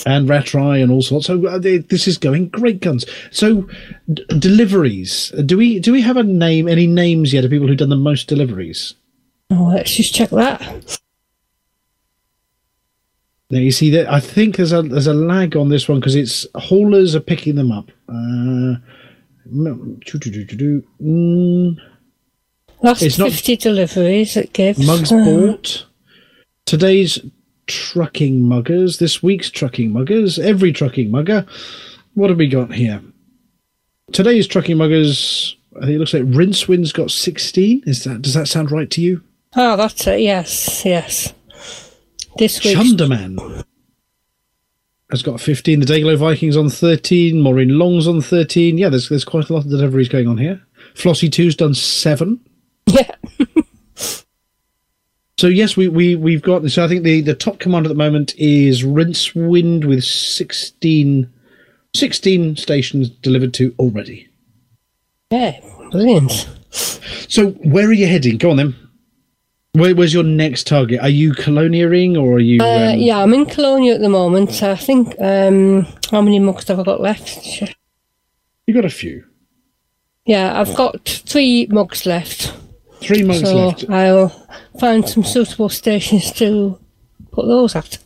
and 0.05 0.27
Ratry 0.27 0.83
and 0.83 0.91
all 0.91 1.01
sorts. 1.01 1.27
So 1.27 1.47
uh, 1.47 1.57
they- 1.57 1.77
this 1.77 2.05
is 2.05 2.17
going 2.17 2.49
great 2.49 2.81
guns. 2.81 3.05
So 3.31 3.69
d- 4.13 4.25
deliveries. 4.39 5.31
Do 5.45 5.57
we 5.57 5.79
do 5.79 5.93
we 5.93 6.01
have 6.01 6.17
a 6.17 6.23
name? 6.23 6.67
Any 6.67 6.85
names 6.85 7.31
yet 7.31 7.45
of 7.45 7.51
people 7.51 7.67
who've 7.69 7.77
done 7.77 7.87
the 7.89 7.95
most 7.95 8.27
deliveries? 8.27 8.95
Oh, 9.51 9.71
let's 9.73 9.93
just 9.95 10.13
check 10.13 10.31
that. 10.31 10.99
Now 13.51 13.59
you 13.59 13.71
see 13.71 13.89
that 13.91 14.11
I 14.11 14.19
think 14.19 14.57
there's 14.57 14.73
a 14.73 14.81
there's 14.81 15.07
a 15.07 15.13
lag 15.13 15.55
on 15.55 15.69
this 15.69 15.87
one 15.87 16.01
because 16.01 16.15
it's 16.15 16.45
haulers 16.55 17.15
are 17.15 17.21
picking 17.21 17.55
them 17.55 17.71
up. 17.71 17.89
Uh, 18.09 18.75
mm, 21.01 21.77
Last 22.81 23.01
It's 23.01 23.17
not- 23.17 23.31
50 23.31 23.55
deliveries 23.57 24.37
it 24.37 24.53
gives. 24.53 24.85
mugs 24.85 25.11
Uh, 25.11 25.23
bought. 25.23 25.85
Today's 26.65 27.19
trucking 27.67 28.41
muggers. 28.47 28.97
This 28.99 29.23
week's 29.23 29.49
trucking 29.49 29.91
muggers. 29.91 30.37
Every 30.37 30.71
trucking 30.71 31.09
mugger. 31.09 31.45
What 32.13 32.29
have 32.29 32.37
we 32.39 32.47
got 32.47 32.73
here? 32.73 33.01
today's 34.11 34.45
trucking 34.47 34.77
muggers. 34.77 35.55
I 35.77 35.81
think 35.81 35.95
it 35.95 35.99
looks 35.99 36.13
like 36.13 36.23
Rincewind's 36.23 36.91
got 36.93 37.09
sixteen. 37.11 37.81
Is 37.87 38.03
that 38.03 38.21
does 38.21 38.33
that 38.35 38.47
sound 38.47 38.71
right 38.71 38.89
to 38.91 39.01
you? 39.01 39.21
Oh, 39.55 39.75
that's 39.75 40.05
it. 40.07 40.21
Yes, 40.21 40.83
yes. 40.85 41.33
This 42.37 42.63
week. 42.63 42.75
Chunderman 42.75 43.63
has 45.11 45.23
got 45.23 45.39
fifteen. 45.39 45.79
The 45.79 45.85
Dayglow 45.85 46.17
Vikings 46.17 46.57
on 46.57 46.69
thirteen. 46.69 47.41
Maureen 47.41 47.77
Long's 47.77 48.07
on 48.07 48.21
thirteen. 48.21 48.77
Yeah, 48.77 48.89
there's 48.89 49.09
there's 49.09 49.25
quite 49.25 49.49
a 49.49 49.53
lot 49.53 49.65
of 49.65 49.69
deliveries 49.69 50.09
going 50.09 50.27
on 50.27 50.37
here. 50.37 50.61
Flossie 50.93 51.31
Two's 51.31 51.55
done 51.55 51.73
seven. 51.73 52.39
Yeah. 52.87 53.11
So 55.37 55.47
yes, 55.47 55.75
we, 55.75 55.89
we 55.89 56.15
we've 56.15 56.41
got. 56.41 56.69
So 56.71 56.83
I 56.83 56.87
think 56.87 57.03
the, 57.03 57.21
the 57.21 57.35
top 57.35 57.59
command 57.59 57.85
at 57.85 57.89
the 57.89 57.95
moment 57.95 58.33
is 58.37 58.83
Rincewind 58.83 59.85
with 59.85 60.03
16, 60.03 61.29
16 61.93 62.55
stations 62.55 63.09
delivered 63.09 63.53
to 63.55 63.75
already. 63.77 64.29
Yeah, 65.29 65.59
brilliant. 65.91 66.49
So 66.71 67.51
where 67.51 67.87
are 67.87 67.93
you 67.93 68.07
heading? 68.07 68.37
Go 68.37 68.51
on 68.51 68.57
then. 68.57 68.75
Where, 69.75 69.93
where's 69.93 70.13
your 70.13 70.23
next 70.23 70.67
target? 70.67 71.01
Are 71.01 71.09
you 71.09 71.33
coloniering 71.33 72.15
or 72.15 72.35
are 72.35 72.39
you? 72.39 72.61
Uh, 72.61 72.93
um, 72.93 72.99
yeah, 72.99 73.19
I'm 73.19 73.33
in 73.33 73.45
Colonia 73.45 73.95
at 73.95 74.01
the 74.01 74.09
moment. 74.09 74.63
I 74.63 74.75
think. 74.75 75.15
Um, 75.19 75.85
how 76.11 76.21
many 76.21 76.39
mugs 76.39 76.67
have 76.67 76.79
I 76.79 76.83
got 76.83 77.01
left? 77.01 77.61
You 78.67 78.73
got 78.73 78.85
a 78.85 78.89
few. 78.89 79.25
Yeah, 80.25 80.59
I've 80.59 80.75
got 80.75 81.03
three 81.05 81.67
mugs 81.69 82.05
left. 82.05 82.53
Three 83.01 83.23
mugs 83.23 83.41
so 83.41 83.67
left. 83.67 83.89
I'll 83.89 84.29
find 84.79 85.07
some 85.07 85.23
suitable 85.23 85.69
stations 85.69 86.31
to 86.33 86.79
put 87.31 87.45
those 87.45 87.75
at. 87.75 87.99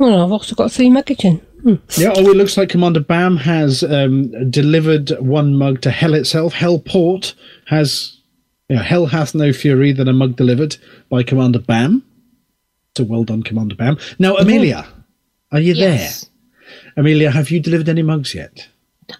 Oh, 0.00 0.10
no, 0.10 0.24
I've 0.24 0.32
also 0.32 0.56
got 0.56 0.72
three 0.72 0.88
megagen. 0.88 1.40
Hmm. 1.62 1.74
Yeah. 1.96 2.12
Oh, 2.16 2.28
it 2.30 2.36
looks 2.36 2.56
like 2.56 2.70
Commander 2.70 3.00
Bam 3.00 3.36
has 3.36 3.82
um, 3.84 4.50
delivered 4.50 5.10
one 5.20 5.54
mug 5.56 5.80
to 5.82 5.90
Hell 5.90 6.14
itself. 6.14 6.54
Hellport 6.54 7.34
has. 7.66 8.13
You 8.68 8.76
know, 8.76 8.82
Hell 8.82 9.06
hath 9.06 9.34
no 9.34 9.52
fury 9.52 9.92
than 9.92 10.08
a 10.08 10.12
mug 10.12 10.36
delivered 10.36 10.76
by 11.10 11.22
Commander 11.22 11.58
Bam. 11.58 12.02
So 12.96 13.04
well 13.04 13.24
done, 13.24 13.42
Commander 13.42 13.74
Bam. 13.74 13.98
Now, 14.18 14.36
Amelia, 14.36 14.86
are 15.52 15.60
you 15.60 15.74
Yes. 15.74 16.20
there? 16.24 16.30
Amelia, 16.96 17.30
have 17.30 17.50
you 17.50 17.60
delivered 17.60 17.88
any 17.88 18.02
mugs 18.02 18.34
yet? 18.34 18.68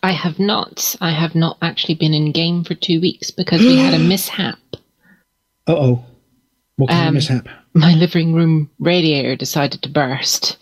I 0.03 0.13
have 0.13 0.39
not. 0.39 0.97
I 1.01 1.11
have 1.11 1.35
not 1.35 1.59
actually 1.61 1.95
been 1.97 2.15
in 2.15 2.33
game 2.33 2.65
for 2.65 2.75
two 2.75 3.01
weeks 3.01 3.31
because 3.31 3.61
we 3.61 3.77
had 3.77 3.93
a 3.95 3.99
mishap. 4.13 4.59
Uh 5.67 5.75
oh. 5.77 6.05
What 6.77 6.89
kind 6.91 7.03
of 7.03 7.09
Um, 7.09 7.15
mishap? 7.15 7.49
My 7.75 7.93
living 7.95 8.33
room 8.35 8.71
radiator 8.79 9.37
decided 9.37 9.83
to 9.83 9.89
burst. 9.91 10.57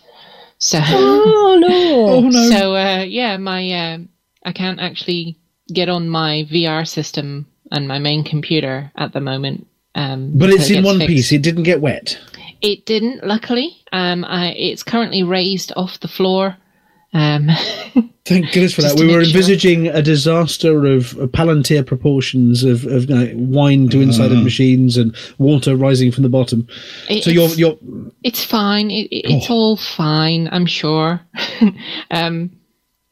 So, 0.57 0.79
Oh 0.83 1.57
no! 1.67 2.05
Oh 2.15 2.21
no. 2.29 2.49
so 2.49 2.75
uh, 2.75 3.03
yeah, 3.03 3.37
my 3.37 3.71
uh, 3.71 3.97
I 4.45 4.51
can't 4.51 4.79
actually 4.79 5.37
get 5.73 5.87
on 5.89 6.09
my 6.09 6.45
VR 6.51 6.85
system 6.87 7.47
and 7.73 7.87
my 7.89 7.99
main 7.99 8.23
computer 8.23 8.89
at 8.95 9.11
the 9.11 9.19
moment. 9.19 9.67
Um, 9.95 10.31
But 10.37 10.45
until 10.49 10.61
it's 10.61 10.69
in 10.71 10.83
one 10.85 10.99
fixed. 10.99 11.07
piece. 11.09 11.31
It 11.33 11.41
didn't 11.41 11.63
get 11.63 11.81
wet. 11.81 12.17
It 12.61 12.85
didn't, 12.85 13.25
luckily. 13.27 13.75
Um, 13.91 14.23
I, 14.23 14.53
it's 14.53 14.83
currently 14.83 15.21
raised 15.23 15.73
off 15.75 15.99
the 15.99 16.07
floor. 16.07 16.55
Um, 17.13 17.49
Thank 18.25 18.53
goodness 18.53 18.73
for 18.73 18.81
that. 18.83 18.95
We 18.97 19.01
were 19.07 19.17
make 19.19 19.25
sure. 19.27 19.35
envisaging 19.35 19.87
a 19.87 20.01
disaster 20.01 20.85
of, 20.85 21.15
of 21.17 21.29
Palantir 21.31 21.85
proportions 21.85 22.63
of, 22.63 22.85
of 22.85 23.09
you 23.09 23.15
know, 23.15 23.31
wine 23.35 23.89
to 23.89 23.99
inside 24.01 24.31
of 24.31 24.41
machines 24.41 24.95
and 24.97 25.13
water 25.37 25.75
rising 25.75 26.09
from 26.11 26.23
the 26.23 26.29
bottom. 26.29 26.65
It- 27.09 27.23
so 27.25 27.29
you're 27.31 27.43
it's- 27.43 27.59
you're 27.59 27.77
it's 28.23 28.43
fine. 28.45 28.89
It, 28.91 29.07
it, 29.11 29.25
it's 29.29 29.47
Oh. 29.49 29.53
all 29.55 29.77
fine, 29.77 30.47
I'm 30.51 30.65
sure. 30.65 31.19
um, 32.11 32.49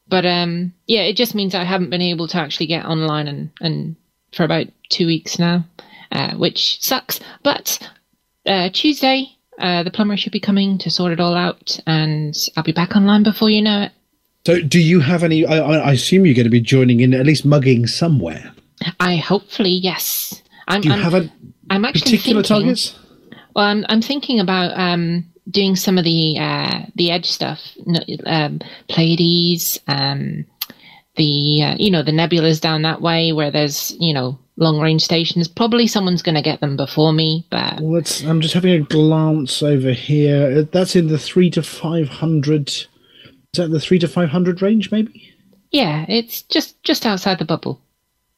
but 0.08 0.26
um, 0.26 0.74
yeah, 0.88 1.02
it 1.02 1.18
just 1.18 1.36
means 1.36 1.54
I 1.54 1.64
haven't 1.66 1.90
been 1.90 2.02
able 2.02 2.28
to 2.30 2.38
actually 2.38 2.68
get 2.68 2.86
online 2.86 3.28
and, 3.28 3.52
and 3.62 3.96
for 4.34 4.44
about 4.44 4.68
two 4.90 5.06
weeks 5.08 5.38
now, 5.40 5.66
uh, 6.12 6.34
which 6.36 6.82
sucks. 6.82 7.20
But 7.44 7.80
uh, 8.46 8.70
Tuesday, 8.74 9.28
uh, 9.60 9.84
the 9.84 9.92
plumber 9.92 10.18
should 10.18 10.32
be 10.32 10.40
coming 10.40 10.78
to 10.80 10.90
sort 10.90 11.12
it 11.12 11.20
all 11.20 11.36
out, 11.36 11.80
and 11.86 12.36
I'll 12.56 12.64
be 12.64 12.72
back 12.72 12.96
online 12.96 13.24
before 13.24 13.50
you 13.50 13.62
know 13.62 13.84
it. 13.84 13.92
so. 14.46 14.62
Do 14.62 14.80
you 14.80 15.00
have 15.02 15.24
any? 15.24 15.46
I, 15.46 15.58
I 15.60 15.92
assume 15.92 16.26
you're 16.26 16.36
going 16.36 16.46
to 16.46 16.50
be 16.50 16.62
joining 16.62 17.00
in 17.02 17.14
at 17.14 17.26
least 17.26 17.46
mugging 17.46 17.88
somewhere. 17.88 18.52
I 19.00 19.18
hopefully 19.18 19.70
yes. 19.72 20.42
I'm, 20.68 20.82
Do 20.82 20.90
you 20.90 20.96
I'm, 20.96 21.02
have 21.02 21.14
a 21.14 21.30
I'm 21.70 21.86
actually 21.86 22.02
particular 22.18 22.42
thinking, 22.44 22.64
targets? 22.66 22.98
Well, 23.56 23.66
I'm 23.66 23.86
I'm 23.90 24.02
thinking 24.02 24.40
about 24.40 24.72
um 24.80 25.28
doing 25.50 25.76
some 25.76 25.98
of 25.98 26.04
the 26.04 26.38
uh 26.40 26.86
the 26.96 27.12
edge 27.12 27.30
stuff, 27.30 27.60
um, 28.26 28.60
Pleiades, 28.90 29.80
um, 29.88 30.46
the 31.16 31.62
uh, 31.64 31.76
you 31.78 31.92
know 31.92 32.04
the 32.04 32.12
nebulas 32.12 32.62
down 32.62 32.82
that 32.84 33.02
way 33.02 33.32
where 33.34 33.52
there's 33.52 33.96
you 34.00 34.14
know 34.14 34.40
long 34.58 34.80
range 34.80 35.04
stations. 35.04 35.48
Probably 35.48 35.88
someone's 35.88 36.22
going 36.22 36.36
to 36.36 36.42
get 36.42 36.62
them 36.62 36.78
before 36.78 37.14
me, 37.14 37.46
but 37.50 37.82
Let's. 37.82 38.22
I'm 38.24 38.42
just 38.42 38.54
having 38.54 38.74
a 38.74 38.86
glance 38.86 39.64
over 39.64 39.92
here. 39.92 40.60
Uh, 40.60 40.66
That's 40.72 40.96
in 40.96 41.08
the 41.08 41.18
three 41.20 41.50
to 41.52 41.64
five 41.64 42.08
hundred. 42.08 42.70
Is 42.70 42.88
that 43.58 43.70
the 43.70 43.80
three 43.80 44.00
to 44.00 44.08
five 44.08 44.30
hundred 44.30 44.62
range? 44.62 44.92
Maybe. 44.92 45.34
yeah, 45.72 46.06
it's 46.08 46.44
just 46.44 46.82
just 46.84 47.06
outside 47.06 47.40
the 47.40 47.46
bubble. 47.46 47.82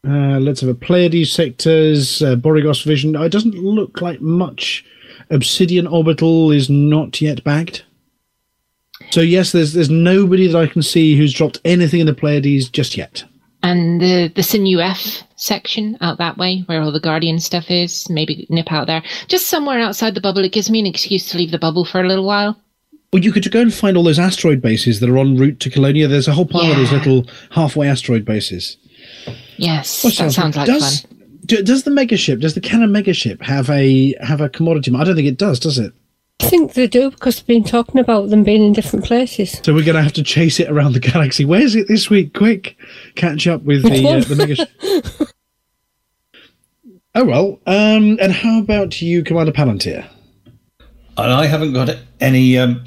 Uh, 0.06 0.38
let's 0.40 0.60
have 0.60 0.70
a 0.70 0.74
Pleiades 0.74 1.32
sectors, 1.32 2.22
uh, 2.22 2.36
Borygos 2.36 2.84
vision. 2.84 3.16
It 3.16 3.32
doesn't 3.32 3.56
look 3.56 4.02
like 4.02 4.20
much. 4.20 4.84
Obsidian 5.30 5.88
orbital 5.88 6.52
is 6.52 6.70
not 6.70 7.22
yet 7.22 7.42
bagged. 7.46 7.84
So 9.12 9.22
yes, 9.22 9.52
there's 9.52 9.74
there's 9.74 9.90
nobody 9.90 10.48
that 10.48 10.58
I 10.58 10.68
can 10.68 10.82
see 10.82 11.16
who's 11.18 11.34
dropped 11.34 11.60
anything 11.66 12.00
in 12.00 12.08
the 12.08 12.14
Pleiades 12.14 12.70
just 12.70 12.98
yet. 12.98 13.24
And 13.62 14.02
the 14.02 14.32
the 14.36 14.42
Synuefe 14.42 15.24
section 15.36 15.98
out 16.02 16.18
that 16.18 16.38
way, 16.38 16.64
where 16.66 16.82
all 16.82 16.92
the 16.92 17.00
Guardian 17.00 17.40
stuff 17.40 17.70
is, 17.70 18.10
maybe 18.10 18.46
nip 18.50 18.72
out 18.72 18.88
there. 18.88 19.04
Just 19.28 19.48
somewhere 19.48 19.80
outside 19.80 20.16
the 20.16 20.22
bubble. 20.22 20.44
It 20.44 20.52
gives 20.52 20.70
me 20.70 20.80
an 20.80 20.86
excuse 20.86 21.30
to 21.32 21.38
leave 21.38 21.52
the 21.52 21.60
bubble 21.60 21.86
for 21.86 22.02
a 22.02 22.08
little 22.08 22.26
while. 22.26 22.58
Well, 23.14 23.24
you 23.24 23.32
could 23.32 23.50
go 23.52 23.62
and 23.62 23.72
find 23.74 23.96
all 23.96 24.04
those 24.04 24.18
asteroid 24.18 24.60
bases 24.62 25.00
that 25.00 25.10
are 25.10 25.18
en 25.20 25.38
route 25.38 25.60
to 25.60 25.70
Colonia. 25.70 26.08
There's 26.08 26.28
a 26.28 26.34
whole 26.34 26.48
pile 26.48 26.72
of 26.72 26.78
those 26.78 26.92
little 26.92 27.28
halfway 27.52 27.88
asteroid 27.88 28.26
bases. 28.26 28.76
Yes, 29.58 30.04
Well, 30.04 30.12
that 30.18 30.32
sounds 30.32 30.58
like 30.58 30.66
does, 30.66 31.02
fun. 31.02 31.18
do- 31.46 31.62
does 31.62 31.84
the 31.84 31.92
megaship, 31.92 32.40
does 32.42 32.56
the 32.56 32.62
Canonn 32.62 32.90
megaship 32.90 33.40
have 33.44 33.70
a 33.70 34.16
have 34.22 34.42
a 34.42 34.50
commodity? 34.50 34.92
I 34.96 35.04
don't 35.04 35.16
think 35.16 35.28
it 35.28 35.38
does, 35.38 35.60
does 35.60 35.78
it? 35.78 35.94
I 36.44 36.50
think 36.50 36.74
they 36.74 36.88
do 36.88 37.10
because 37.10 37.38
they've 37.38 37.48
been 37.48 37.64
talking 37.64 38.00
about 38.02 38.30
them 38.30 38.44
being 38.44 38.64
in 38.64 38.74
different 38.74 39.06
places. 39.06 39.62
So 39.64 39.74
we're 39.74 39.86
going 39.86 39.96
to 39.96 40.04
have 40.04 40.14
to 40.14 40.24
chase 40.24 40.60
it 40.60 40.70
around 40.70 40.92
the 40.92 41.00
galaxy. 41.00 41.46
Where's 41.46 41.74
it 41.74 41.88
this 41.88 42.10
week? 42.10 42.34
Quick, 42.34 42.76
catch 43.16 43.48
up 43.48 43.62
with 43.64 43.84
the 43.84 44.08
uh, 44.08 44.20
the 44.20 44.36
megaship. 44.36 45.32
oh 47.16 47.24
well. 47.24 47.62
Um, 47.66 48.18
and 48.20 48.34
how 48.34 48.60
about 48.60 49.02
you, 49.02 49.24
Commander 49.24 49.54
Palantir? 49.54 50.06
And 51.18 51.32
I 51.32 51.46
haven't 51.46 51.72
got 51.72 51.98
any. 52.20 52.58
Um, 52.58 52.84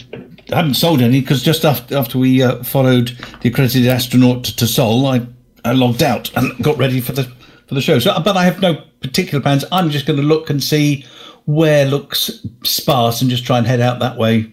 I 0.52 0.56
haven't 0.56 0.74
sold 0.74 1.00
any 1.00 1.22
because 1.22 1.42
just 1.42 1.64
after 1.64 1.96
after 1.96 2.18
we 2.18 2.42
uh, 2.42 2.62
followed 2.62 3.16
the 3.40 3.48
accredited 3.48 3.86
astronaut 3.86 4.44
to 4.44 4.66
Sol, 4.66 5.06
I, 5.06 5.26
I 5.64 5.72
logged 5.72 6.02
out 6.02 6.30
and 6.36 6.52
got 6.62 6.76
ready 6.76 7.00
for 7.00 7.12
the 7.12 7.24
for 7.66 7.74
the 7.74 7.80
show. 7.80 7.98
So, 8.00 8.20
but 8.20 8.36
I 8.36 8.44
have 8.44 8.60
no 8.60 8.82
particular 9.00 9.40
plans. 9.40 9.64
I'm 9.72 9.88
just 9.88 10.04
going 10.04 10.18
to 10.18 10.26
look 10.26 10.50
and 10.50 10.62
see 10.62 11.06
where 11.46 11.84
looks 11.86 12.46
sparse 12.64 13.20
and 13.20 13.30
just 13.30 13.44
try 13.44 13.58
and 13.58 13.66
head 13.66 13.80
out 13.80 13.98
that 14.00 14.16
way 14.18 14.52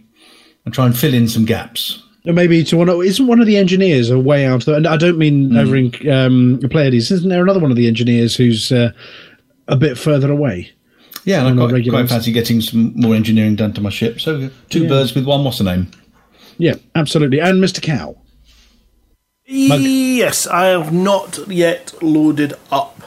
and 0.65 0.73
try 0.73 0.85
and 0.85 0.97
fill 0.97 1.13
in 1.13 1.27
some 1.27 1.45
gaps. 1.45 2.01
Or 2.25 2.31
maybe 2.33 2.63
to 2.63 2.77
one. 2.77 2.87
Of, 2.87 3.01
isn't 3.01 3.27
one 3.27 3.41
of 3.41 3.47
the 3.47 3.57
engineers 3.57 4.09
a 4.09 4.17
way 4.17 4.45
out? 4.45 4.65
There? 4.65 4.75
And 4.75 4.87
I 4.87 4.95
don't 4.95 5.17
mean 5.17 5.57
over 5.57 5.75
in 5.75 5.91
um, 6.09 6.59
Pleiades. 6.69 7.11
Isn't 7.11 7.27
there 7.29 7.43
another 7.43 7.59
one 7.59 7.69
of 7.71 7.75
the 7.75 7.87
engineers 7.87 8.35
who's 8.35 8.71
uh, 8.71 8.91
a 9.67 9.75
bit 9.75 9.97
further 9.97 10.31
away? 10.31 10.71
Yeah, 11.25 11.39
and 11.45 11.47
On 11.47 11.59
I 11.59 11.63
a 11.63 11.67
quite, 11.67 11.73
regular 11.73 11.97
quite 11.97 12.03
basis. 12.03 12.15
fancy 12.15 12.31
getting 12.31 12.61
some 12.61 12.93
more 12.95 13.13
engineering 13.15 13.55
done 13.57 13.73
to 13.73 13.81
my 13.81 13.89
ship. 13.89 14.21
So 14.21 14.49
two 14.69 14.83
Yeah. 14.83 14.89
birds 14.89 15.13
with 15.13 15.25
one. 15.25 15.43
What's 15.43 15.57
the 15.57 15.63
name? 15.65 15.87
Yeah, 16.57 16.75
absolutely. 16.95 17.39
And 17.39 17.61
Mr. 17.61 17.81
Cow. 17.81 18.15
Mug. 19.49 19.81
Yes, 19.81 20.47
I 20.47 20.67
have 20.67 20.93
not 20.93 21.39
yet 21.49 21.93
loaded 22.01 22.53
up. 22.71 23.01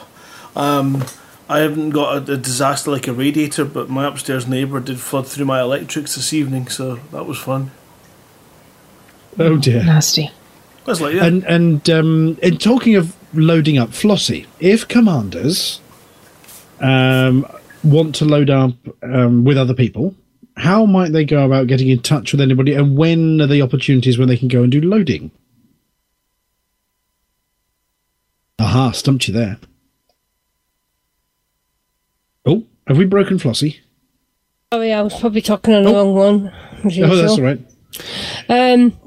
Um, 0.55 1.03
I 1.49 1.59
haven't 1.59 1.91
got 1.91 2.29
a, 2.29 2.33
a 2.33 2.37
disaster 2.37 2.91
like 2.91 3.07
a 3.07 3.13
radiator, 3.13 3.63
but 3.63 3.89
my 3.89 4.05
upstairs 4.05 4.47
neighbour 4.47 4.79
did 4.79 4.99
flood 4.99 5.27
through 5.27 5.45
my 5.45 5.61
electrics 5.61 6.15
this 6.15 6.33
evening, 6.33 6.67
so 6.67 6.95
that 7.11 7.25
was 7.25 7.37
fun. 7.37 7.71
Oh 9.39 9.57
dear. 9.57 9.83
Nasty. 9.83 10.31
That's 10.85 10.99
like 10.99 11.15
yeah. 11.15 11.25
And 11.25 11.43
and 11.45 11.89
um, 11.89 12.37
in 12.41 12.57
talking 12.57 12.95
of 12.95 13.15
loading 13.33 13.77
up, 13.77 13.89
Flossie, 13.89 14.45
if 14.59 14.87
commanders 14.87 15.79
um, 16.79 17.45
want 17.83 18.15
to 18.15 18.25
load 18.25 18.49
up 18.49 18.73
um, 19.03 19.43
with 19.43 19.57
other 19.57 19.73
people, 19.73 20.15
how 20.57 20.85
might 20.85 21.11
they 21.11 21.23
go 21.23 21.45
about 21.45 21.67
getting 21.67 21.89
in 21.89 22.01
touch 22.01 22.31
with 22.31 22.41
anybody, 22.41 22.73
and 22.73 22.97
when 22.97 23.39
are 23.41 23.47
the 23.47 23.61
opportunities 23.61 24.17
when 24.17 24.27
they 24.27 24.37
can 24.37 24.47
go 24.47 24.63
and 24.63 24.71
do 24.71 24.81
loading? 24.81 25.31
Aha, 28.59 28.91
stumped 28.91 29.27
you 29.27 29.33
there. 29.33 29.57
Oh, 32.47 32.65
have 32.87 32.97
we 32.97 33.05
broken 33.05 33.37
Flossie? 33.37 33.77
Sorry, 34.73 34.93
I 34.93 35.01
was 35.01 35.19
probably 35.19 35.41
talking 35.41 35.73
on 35.73 35.83
the 35.83 35.93
wrong 35.93 36.13
one. 36.15 36.53
Oh, 36.85 37.15
that's 37.15 37.33
all 37.33 37.41
right. 37.41 37.59
Um, 38.49 38.97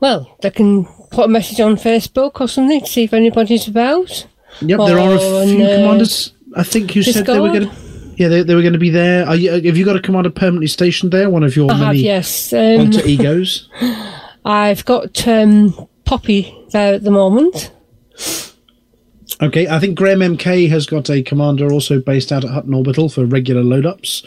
Well, 0.00 0.36
they 0.42 0.50
can 0.50 0.84
put 1.10 1.24
a 1.24 1.28
message 1.28 1.60
on 1.60 1.76
Facebook 1.76 2.40
or 2.40 2.48
something 2.48 2.80
to 2.80 2.86
see 2.86 3.04
if 3.04 3.12
anybody's 3.14 3.66
about. 3.68 4.26
Yep, 4.60 4.78
there 4.86 4.98
are 4.98 5.14
a 5.14 5.18
Or 5.20 5.42
on, 5.42 5.48
few 5.48 5.64
uh, 5.64 5.76
commanders. 5.76 6.32
I 6.54 6.62
think 6.62 6.90
who 6.92 7.02
said 7.02 7.26
they 7.26 7.38
were 7.40 7.48
going 7.48 7.68
to. 7.68 7.76
Yeah, 8.16 8.28
they, 8.28 8.42
they 8.42 8.54
were 8.54 8.62
going 8.62 8.72
to 8.72 8.78
be 8.78 8.90
there. 8.90 9.26
Are 9.26 9.36
you, 9.36 9.50
have 9.50 9.76
you 9.76 9.84
got 9.84 9.96
a 9.96 10.00
commander 10.00 10.30
permanently 10.30 10.68
stationed 10.68 11.12
there? 11.12 11.28
One 11.28 11.42
of 11.44 11.54
your 11.54 11.70
I 11.70 11.74
have, 11.74 11.86
many 11.88 11.98
yes. 12.00 12.52
Um, 12.52 12.86
alter 12.86 13.06
egos. 13.06 13.68
I've 14.44 14.84
got 14.86 15.26
um, 15.28 15.88
Poppy 16.04 16.54
there 16.70 16.94
at 16.94 17.02
the 17.02 17.10
moment. 17.10 17.72
Okay, 19.42 19.68
I 19.68 19.78
think 19.78 19.98
Graham 19.98 20.20
MK 20.20 20.68
has 20.70 20.86
got 20.86 21.10
a 21.10 21.22
commander 21.22 21.70
also 21.70 22.00
based 22.00 22.32
out 22.32 22.44
at 22.44 22.50
Hutton 22.50 22.72
Orbital 22.72 23.08
for 23.08 23.26
regular 23.26 23.62
load 23.62 23.84
ups. 23.84 24.22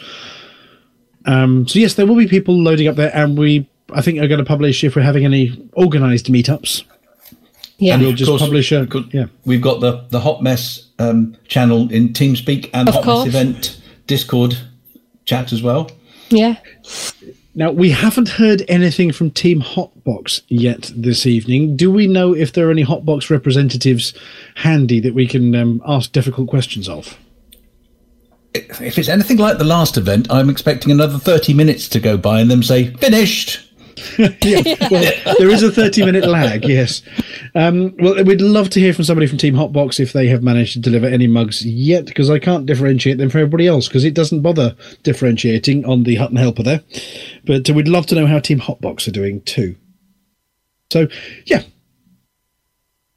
Um, 1.26 1.66
so 1.66 1.78
yes, 1.78 1.94
there 1.94 2.06
will 2.06 2.16
be 2.16 2.28
people 2.28 2.60
loading 2.62 2.86
up 2.86 2.96
there, 2.96 3.14
and 3.14 3.36
we 3.36 3.68
I 3.92 4.02
think 4.02 4.20
are 4.20 4.28
going 4.28 4.38
to 4.38 4.44
publish 4.44 4.84
if 4.84 4.94
we're 4.94 5.02
having 5.02 5.24
any 5.24 5.68
organised 5.76 6.26
meetups. 6.26 6.84
Yeah, 7.78 7.94
and 7.94 8.02
we'll 8.02 8.12
just 8.12 8.28
course, 8.28 8.42
publish 8.42 8.72
a 8.72 8.86
yeah. 9.10 9.26
We've 9.44 9.62
got 9.62 9.80
the, 9.80 10.04
the 10.10 10.20
Hot 10.20 10.42
Mess 10.42 10.88
um, 10.98 11.36
channel 11.48 11.90
in 11.90 12.10
TeamSpeak 12.10 12.70
and 12.74 12.88
Of 12.88 12.96
Hot 12.96 13.04
course. 13.04 13.26
Mess 13.26 13.34
event 13.34 13.82
Discord 14.06 14.58
chat 15.24 15.52
as 15.52 15.62
well. 15.62 15.90
Yeah. 16.28 16.56
Now 17.54 17.72
we 17.72 17.90
haven't 17.90 18.28
heard 18.28 18.64
anything 18.68 19.12
from 19.12 19.30
Team 19.30 19.60
Hotbox 19.60 20.42
yet 20.48 20.92
this 20.94 21.26
evening. 21.26 21.76
Do 21.76 21.90
we 21.90 22.06
know 22.06 22.34
if 22.34 22.52
there 22.52 22.68
are 22.68 22.70
any 22.70 22.84
Hotbox 22.84 23.28
representatives 23.28 24.14
handy 24.56 25.00
that 25.00 25.14
we 25.14 25.26
can 25.26 25.54
um, 25.56 25.82
ask 25.84 26.12
difficult 26.12 26.48
questions 26.48 26.88
of? 26.88 27.18
If 28.54 28.98
it's 28.98 29.08
anything 29.08 29.36
like 29.36 29.58
the 29.58 29.64
last 29.64 29.96
event, 29.96 30.28
I'm 30.30 30.50
expecting 30.50 30.90
another 30.90 31.18
30 31.18 31.54
minutes 31.54 31.88
to 31.90 32.00
go 32.00 32.16
by 32.16 32.40
and 32.40 32.50
them 32.50 32.62
say, 32.62 32.92
finished. 32.94 33.69
yeah, 34.18 34.88
well, 34.90 35.34
there 35.38 35.50
is 35.50 35.62
a 35.62 35.70
30 35.70 36.04
minute 36.04 36.26
lag, 36.26 36.64
yes. 36.64 37.02
Um, 37.54 37.94
well, 37.98 38.22
we'd 38.24 38.40
love 38.40 38.70
to 38.70 38.80
hear 38.80 38.92
from 38.92 39.04
somebody 39.04 39.26
from 39.26 39.38
Team 39.38 39.54
Hotbox 39.54 40.00
if 40.00 40.12
they 40.12 40.28
have 40.28 40.42
managed 40.42 40.74
to 40.74 40.80
deliver 40.80 41.06
any 41.06 41.26
mugs 41.26 41.64
yet, 41.64 42.06
because 42.06 42.30
I 42.30 42.38
can't 42.38 42.66
differentiate 42.66 43.18
them 43.18 43.30
from 43.30 43.40
everybody 43.40 43.66
else, 43.66 43.88
because 43.88 44.04
it 44.04 44.14
doesn't 44.14 44.42
bother 44.42 44.76
differentiating 45.02 45.84
on 45.84 46.04
the 46.04 46.16
Hutton 46.16 46.36
Helper 46.36 46.62
there. 46.62 46.82
But 47.44 47.68
uh, 47.68 47.74
we'd 47.74 47.88
love 47.88 48.06
to 48.06 48.14
know 48.14 48.26
how 48.26 48.38
Team 48.38 48.60
Hotbox 48.60 49.08
are 49.08 49.12
doing 49.12 49.40
too. 49.42 49.76
So, 50.92 51.08
yeah. 51.46 51.62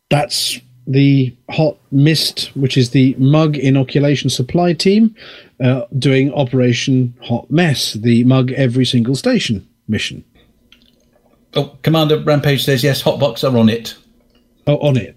That's 0.09 0.59
the 0.85 1.35
Hot 1.49 1.77
Mist, 1.91 2.51
which 2.55 2.77
is 2.77 2.91
the 2.91 3.15
mug 3.17 3.57
inoculation 3.57 4.29
supply 4.29 4.73
team, 4.73 5.15
uh, 5.63 5.85
doing 5.97 6.33
Operation 6.33 7.15
Hot 7.23 7.49
Mess, 7.49 7.93
the 7.93 8.23
mug 8.25 8.51
every 8.51 8.85
single 8.85 9.15
station 9.15 9.67
mission. 9.87 10.23
Oh, 11.55 11.77
Commander 11.83 12.19
Rampage 12.19 12.63
says, 12.63 12.83
yes, 12.83 13.03
Hotbox 13.03 13.43
are 13.49 13.55
on 13.57 13.69
it. 13.69 13.95
Oh, 14.65 14.77
on 14.77 14.97
it. 14.97 15.15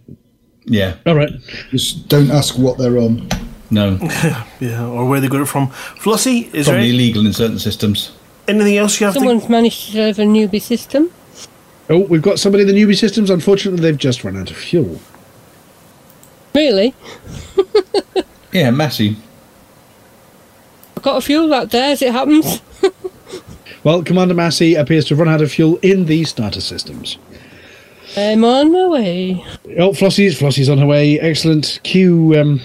Yeah. 0.65 0.97
All 1.07 1.15
right. 1.15 1.31
Just 1.71 2.09
don't 2.09 2.31
ask 2.31 2.59
what 2.59 2.77
they're 2.79 2.99
on. 2.99 3.29
No. 3.71 3.99
yeah, 4.61 4.85
or 4.87 5.07
where 5.09 5.21
they 5.21 5.29
got 5.29 5.41
it 5.41 5.47
from. 5.47 5.69
Flossie, 5.69 6.53
is 6.55 6.67
Probably 6.67 6.83
there 6.87 6.95
illegal 6.95 7.27
in 7.27 7.33
certain 7.33 7.59
systems. 7.59 8.13
anything 8.49 8.77
else 8.77 9.01
you 9.01 9.07
have 9.07 9.15
Someone's 9.15 9.49
managed 9.49 9.87
to 9.87 9.93
deliver 9.93 10.23
a 10.23 10.27
newbie 10.27 10.63
system. 10.63 11.11
Oh, 11.89 12.01
we've 12.01 12.23
got 12.23 12.39
somebody 12.39 12.63
in 12.63 12.69
the 12.69 12.75
newbie 12.75 12.97
systems. 12.99 13.31
Unfortunately, 13.31 13.81
they've 13.81 13.97
just 13.99 14.25
run 14.25 14.37
out 14.37 14.51
of 14.51 14.57
fuel. 14.57 15.01
Really? 16.55 16.95
Yeah, 18.53 18.71
Massey. 18.71 19.17
I've 20.97 21.03
got 21.03 21.19
a 21.19 21.21
fuel 21.21 21.49
that 21.49 21.71
there 21.71 21.93
as 21.93 22.01
it 22.01 22.11
happens. 22.13 22.63
Well, 23.87 24.03
Commander 24.03 24.35
Massey 24.35 24.75
appears 24.75 25.05
to 25.05 25.15
have 25.15 25.21
run 25.21 25.29
out 25.33 25.41
of 25.41 25.53
fuel 25.53 25.79
in 25.81 26.07
the 26.07 26.25
starter 26.25 26.61
systems. 26.61 27.19
I'm 28.17 28.45
on 28.45 28.73
my 28.73 28.89
way. 28.89 29.47
Oh, 29.79 29.91
Flossie's 29.91 30.37
Flossie's 30.37 30.69
on 30.69 30.79
her 30.79 30.87
way. 30.87 31.21
Excellent. 31.21 31.79
Cue 31.85 32.37
um, 32.37 32.61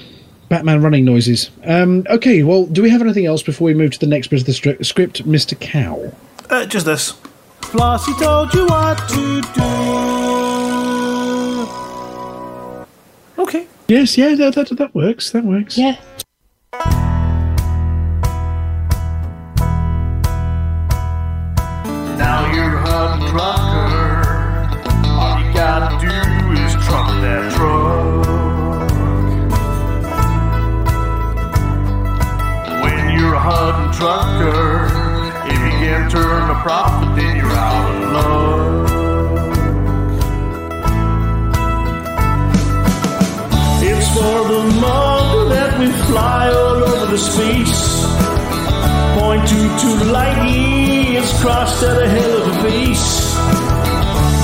Batman 0.49 0.81
running 0.81 1.05
noises. 1.05 1.51
Um, 1.63 2.07
okay, 2.09 2.41
well, 2.41 2.65
do 2.65 2.81
we 2.81 2.89
have 2.89 3.01
anything 3.01 3.27
else 3.27 3.43
before 3.43 3.65
we 3.67 3.75
move 3.75 3.91
to 3.91 3.99
the 3.99 4.07
next 4.07 4.29
bit 4.29 4.39
of 4.39 4.47
the 4.47 4.51
stri- 4.51 4.83
script, 4.83 5.23
Mr. 5.23 5.59
Cow? 5.59 6.11
Uh, 6.49 6.65
just 6.65 6.87
this. 6.87 7.11
Flossie 7.61 8.19
told 8.19 8.51
you 8.55 8.65
what 8.65 8.97
to 9.09 9.41
do. 13.37 13.43
Okay. 13.43 13.67
Yes, 13.87 14.17
yeah, 14.17 14.33
that, 14.33 14.55
that, 14.55 14.75
that 14.75 14.95
works. 14.95 15.29
That 15.29 15.43
works. 15.43 15.77
Yeah. 15.77 15.97
Trucker, 34.01 34.85
if 35.45 35.59
you 35.61 35.73
can't 35.77 36.09
turn 36.09 36.49
a 36.49 36.57
profit, 36.63 37.15
then 37.15 37.35
you're 37.37 37.45
out 37.45 37.85
of 37.93 38.11
luck. 38.13 38.89
It's 43.83 44.07
for 44.15 44.39
the 44.53 44.63
mug 44.81 45.49
that 45.53 45.79
we 45.79 45.87
fly 46.09 46.49
all 46.49 46.81
over 46.81 47.11
the 47.11 47.17
space. 47.19 47.79
Point 49.19 49.47
two 49.47 49.67
to 49.81 49.89
lightly, 50.11 51.17
it's 51.17 51.39
crossed 51.39 51.83
at 51.83 52.01
a 52.01 52.09
hell 52.09 52.41
of 52.41 52.47
a 52.53 52.57
pace. 52.63 53.35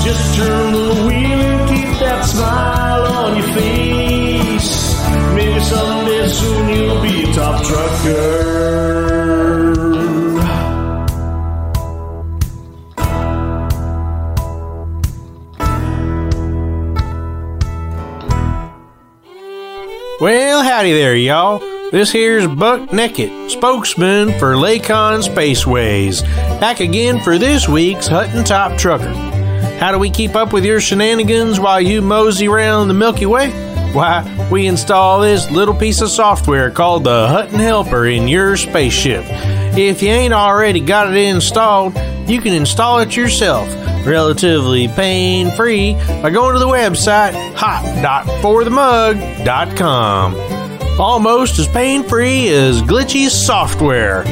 Just 0.04 0.36
turn 0.36 0.72
the 0.72 0.94
wheel 1.04 1.40
and 1.50 1.68
keep 1.68 1.90
that 1.98 2.24
smile 2.26 3.06
on 3.24 3.36
your 3.38 3.50
face. 3.58 4.72
Maybe 5.34 5.58
someday 5.58 6.28
soon 6.28 6.68
you'll 6.68 7.02
be 7.02 7.28
a 7.28 7.32
top 7.34 7.64
trucker. 7.66 8.57
Well, 20.20 20.64
howdy 20.64 20.92
there, 20.94 21.14
y'all. 21.14 21.60
This 21.92 22.10
here's 22.10 22.44
Buck 22.48 22.90
Neckett, 22.90 23.50
spokesman 23.50 24.36
for 24.40 24.54
Lakon 24.54 25.22
Spaceways, 25.22 26.22
back 26.58 26.80
again 26.80 27.20
for 27.20 27.38
this 27.38 27.68
week's 27.68 28.08
Hutton 28.08 28.42
Top 28.42 28.76
Trucker. 28.76 29.14
How 29.78 29.92
do 29.92 29.98
we 30.00 30.10
keep 30.10 30.34
up 30.34 30.52
with 30.52 30.64
your 30.64 30.80
shenanigans 30.80 31.60
while 31.60 31.80
you 31.80 32.02
mosey 32.02 32.48
around 32.48 32.88
the 32.88 32.94
Milky 32.94 33.26
Way? 33.26 33.50
Why, 33.92 34.48
we 34.50 34.66
install 34.66 35.20
this 35.20 35.48
little 35.52 35.72
piece 35.74 36.00
of 36.00 36.10
software 36.10 36.72
called 36.72 37.04
the 37.04 37.28
Hutton 37.28 37.60
Helper 37.60 38.06
in 38.06 38.26
your 38.26 38.56
spaceship. 38.56 39.22
If 39.78 40.02
you 40.02 40.08
ain't 40.08 40.34
already 40.34 40.80
got 40.80 41.14
it 41.14 41.16
installed, 41.16 41.94
you 42.28 42.40
can 42.40 42.54
install 42.54 42.98
it 42.98 43.16
yourself, 43.16 43.68
relatively 44.08 44.88
pain 44.88 45.52
free, 45.52 45.94
by 46.22 46.30
going 46.30 46.54
to 46.54 46.58
the 46.58 46.66
website 46.66 47.34
hot.forthemug.com. 47.54 50.34
Almost 50.98 51.60
as 51.60 51.68
pain 51.68 52.02
free 52.02 52.48
as 52.48 52.82
glitchy 52.82 53.28
software. 53.28 54.24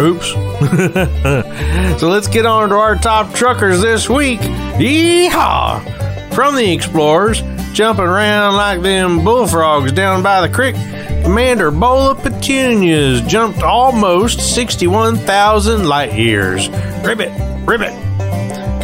Oops. 0.00 0.30
so 2.00 2.08
let's 2.08 2.28
get 2.28 2.46
on 2.46 2.70
to 2.70 2.76
our 2.76 2.94
top 2.94 3.34
truckers 3.34 3.82
this 3.82 4.08
week. 4.08 4.40
Yeehaw! 4.78 5.82
From 6.32 6.54
the 6.54 6.72
Explorers, 6.72 7.42
jumping 7.72 8.04
around 8.04 8.54
like 8.54 8.82
them 8.82 9.24
bullfrogs 9.24 9.90
down 9.92 10.22
by 10.22 10.40
the 10.40 10.48
creek, 10.48 10.76
Commander 11.24 11.70
Bola 11.70 12.14
Petunias 12.14 13.20
jumped 13.22 13.62
almost 13.62 14.54
61,000 14.54 15.84
light 15.84 16.14
years. 16.14 16.68
Ribbit, 17.02 17.32
ribbit. 17.66 18.07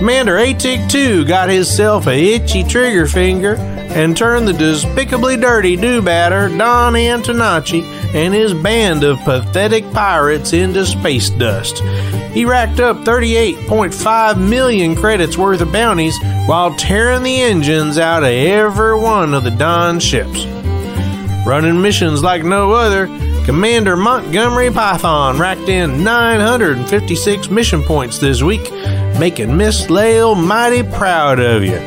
Commander 0.04 0.36
Atik 0.36 0.90
2 0.90 1.24
got 1.24 1.48
himself 1.48 2.06
a 2.06 2.34
itchy 2.34 2.62
trigger 2.62 3.06
finger 3.06 3.54
and 3.54 4.14
turned 4.14 4.46
the 4.46 4.52
despicably 4.52 5.38
dirty 5.38 5.76
do-batter 5.76 6.50
Don 6.50 6.92
Antonacci 6.92 7.82
and 8.14 8.34
his 8.34 8.52
band 8.52 9.02
of 9.02 9.18
pathetic 9.20 9.90
pirates 9.92 10.52
into 10.52 10.84
space 10.84 11.30
dust. 11.30 11.78
He 12.34 12.44
racked 12.44 12.80
up 12.80 12.98
38.5 12.98 14.46
million 14.46 14.94
credits 14.94 15.38
worth 15.38 15.62
of 15.62 15.72
bounties 15.72 16.18
while 16.44 16.74
tearing 16.74 17.22
the 17.22 17.40
engines 17.40 17.96
out 17.96 18.24
of 18.24 18.28
every 18.28 18.98
one 18.98 19.32
of 19.32 19.42
the 19.42 19.52
Don 19.52 20.00
ships. 20.00 20.44
Running 21.46 21.80
missions 21.80 22.22
like 22.22 22.44
no 22.44 22.72
other, 22.72 23.06
Commander 23.44 23.94
Montgomery 23.94 24.70
Python 24.70 25.38
racked 25.38 25.68
in 25.68 26.02
956 26.02 27.50
mission 27.50 27.82
points 27.82 28.18
this 28.18 28.42
week, 28.42 28.72
making 29.18 29.54
Miss 29.54 29.90
Lael 29.90 30.34
mighty 30.34 30.82
proud 30.82 31.38
of 31.38 31.62
you. 31.62 31.78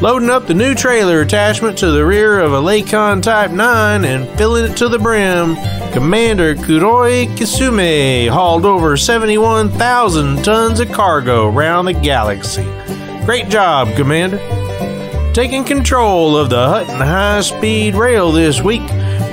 Loading 0.00 0.30
up 0.30 0.48
the 0.48 0.54
new 0.54 0.74
trailer 0.74 1.20
attachment 1.20 1.78
to 1.78 1.92
the 1.92 2.04
rear 2.04 2.40
of 2.40 2.52
a 2.52 2.60
Lakon 2.60 3.22
Type 3.22 3.52
9 3.52 4.04
and 4.04 4.28
filling 4.36 4.72
it 4.72 4.76
to 4.78 4.88
the 4.88 4.98
brim, 4.98 5.54
Commander 5.92 6.56
Kuroi 6.56 7.26
Kisume 7.36 8.28
hauled 8.28 8.64
over 8.64 8.96
71,000 8.96 10.42
tons 10.44 10.80
of 10.80 10.90
cargo 10.90 11.46
around 11.46 11.84
the 11.84 11.92
galaxy. 11.92 12.64
Great 13.24 13.48
job, 13.48 13.94
Commander. 13.94 14.38
Taking 15.32 15.64
control 15.64 16.36
of 16.36 16.50
the 16.50 16.68
Hutton 16.68 16.96
High 16.96 17.42
Speed 17.42 17.94
Rail 17.94 18.32
this 18.32 18.60
week, 18.60 18.82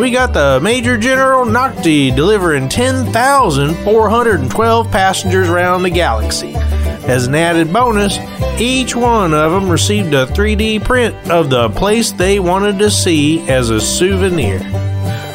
we 0.01 0.09
got 0.09 0.33
the 0.33 0.59
Major 0.63 0.97
General 0.97 1.45
Nocti 1.45 2.15
delivering 2.15 2.69
10,412 2.69 4.91
passengers 4.91 5.47
around 5.47 5.83
the 5.83 5.91
galaxy. 5.91 6.55
As 6.55 7.27
an 7.27 7.35
added 7.35 7.71
bonus, 7.71 8.17
each 8.59 8.95
one 8.95 9.35
of 9.35 9.51
them 9.51 9.69
received 9.69 10.15
a 10.15 10.25
3D 10.25 10.83
print 10.83 11.15
of 11.29 11.51
the 11.51 11.69
place 11.69 12.11
they 12.11 12.39
wanted 12.39 12.79
to 12.79 12.89
see 12.89 13.47
as 13.47 13.69
a 13.69 13.79
souvenir. 13.79 14.59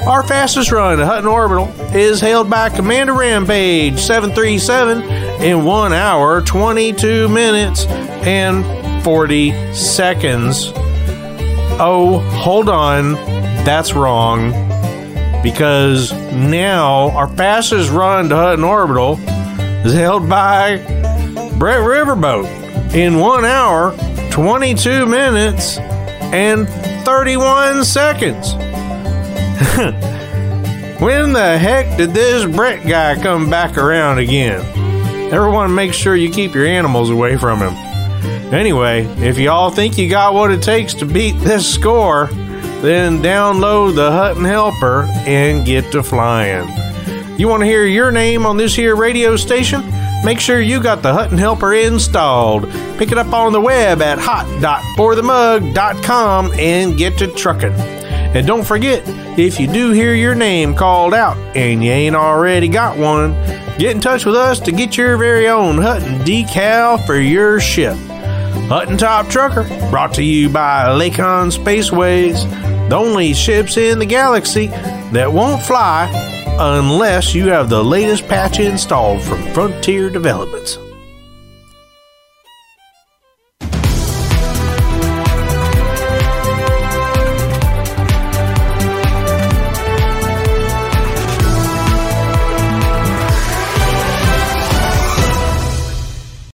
Our 0.04 0.24
fastest 0.24 0.72
run 0.72 0.98
to 0.98 1.06
Hutton 1.06 1.28
Orbital 1.28 1.68
is 1.94 2.20
hailed 2.20 2.50
by 2.50 2.68
Commander 2.68 3.14
Rampage 3.14 4.00
737 4.00 5.02
in 5.42 5.64
1 5.64 5.92
hour, 5.92 6.42
22 6.42 7.28
minutes, 7.28 7.86
and 7.86 8.64
40 9.04 9.72
seconds. 9.72 10.72
Oh, 11.78 12.18
hold 12.32 12.68
on. 12.68 13.35
That's 13.66 13.94
wrong. 13.94 14.52
Because 15.42 16.12
now 16.32 17.10
our 17.10 17.26
fastest 17.26 17.90
run 17.90 18.28
to 18.28 18.36
Hutton 18.36 18.62
Orbital 18.62 19.18
is 19.84 19.92
held 19.92 20.28
by 20.28 20.76
Brett 21.58 21.80
Riverboat 21.80 22.94
in 22.94 23.18
1 23.18 23.44
hour, 23.44 23.92
22 24.30 25.06
minutes, 25.06 25.78
and 25.78 26.68
31 27.04 27.84
seconds. 27.84 28.52
when 31.00 31.32
the 31.32 31.58
heck 31.58 31.96
did 31.96 32.10
this 32.10 32.44
Brett 32.44 32.86
guy 32.86 33.20
come 33.20 33.50
back 33.50 33.76
around 33.76 34.18
again? 34.18 34.60
Everyone 35.32 35.74
make 35.74 35.92
sure 35.92 36.14
you 36.14 36.30
keep 36.30 36.54
your 36.54 36.66
animals 36.66 37.10
away 37.10 37.36
from 37.36 37.58
him. 37.58 37.74
Anyway, 38.54 39.04
if 39.18 39.38
y'all 39.38 39.70
think 39.70 39.98
you 39.98 40.08
got 40.08 40.34
what 40.34 40.52
it 40.52 40.62
takes 40.62 40.94
to 40.94 41.04
beat 41.04 41.36
this 41.40 41.68
score, 41.68 42.30
then 42.82 43.22
download 43.22 43.94
the 43.94 44.10
Hutton 44.10 44.44
Helper 44.44 45.04
and 45.26 45.64
get 45.64 45.92
to 45.92 46.02
flying. 46.02 46.68
You 47.38 47.48
want 47.48 47.62
to 47.62 47.66
hear 47.66 47.84
your 47.84 48.10
name 48.10 48.46
on 48.46 48.56
this 48.56 48.74
here 48.74 48.96
radio 48.96 49.36
station? 49.36 49.82
Make 50.24 50.40
sure 50.40 50.60
you 50.60 50.82
got 50.82 51.02
the 51.02 51.12
Hutton 51.12 51.36
Helper 51.38 51.74
installed. 51.74 52.68
Pick 52.98 53.12
it 53.12 53.18
up 53.18 53.32
on 53.32 53.52
the 53.52 53.60
web 53.60 54.00
at 54.00 54.18
hot.forthemug.com 54.18 56.52
and 56.58 56.96
get 56.96 57.18
to 57.18 57.26
trucking. 57.28 57.72
And 57.72 58.46
don't 58.46 58.64
forget, 58.64 59.02
if 59.38 59.60
you 59.60 59.66
do 59.66 59.92
hear 59.92 60.14
your 60.14 60.34
name 60.34 60.74
called 60.74 61.12
out 61.14 61.36
and 61.56 61.84
you 61.84 61.90
ain't 61.90 62.16
already 62.16 62.68
got 62.68 62.98
one, 62.98 63.32
get 63.78 63.94
in 63.94 64.00
touch 64.00 64.26
with 64.26 64.34
us 64.34 64.58
to 64.60 64.72
get 64.72 64.96
your 64.96 65.16
very 65.16 65.48
own 65.48 65.78
Hutton 65.78 66.18
decal 66.20 67.04
for 67.06 67.18
your 67.18 67.60
ship. 67.60 67.96
Hutton 68.68 68.96
Top 68.96 69.28
Trucker, 69.28 69.64
brought 69.90 70.14
to 70.14 70.22
you 70.24 70.48
by 70.48 70.86
Lakon 70.86 71.52
Spaceways, 71.52 72.42
the 72.88 72.96
only 72.96 73.32
ships 73.32 73.76
in 73.76 73.98
the 73.98 74.06
galaxy 74.06 74.66
that 74.66 75.32
won't 75.32 75.62
fly 75.62 76.10
unless 76.58 77.34
you 77.34 77.48
have 77.48 77.68
the 77.68 77.84
latest 77.84 78.26
patch 78.26 78.58
installed 78.58 79.22
from 79.22 79.42
Frontier 79.52 80.10
Developments. 80.10 80.78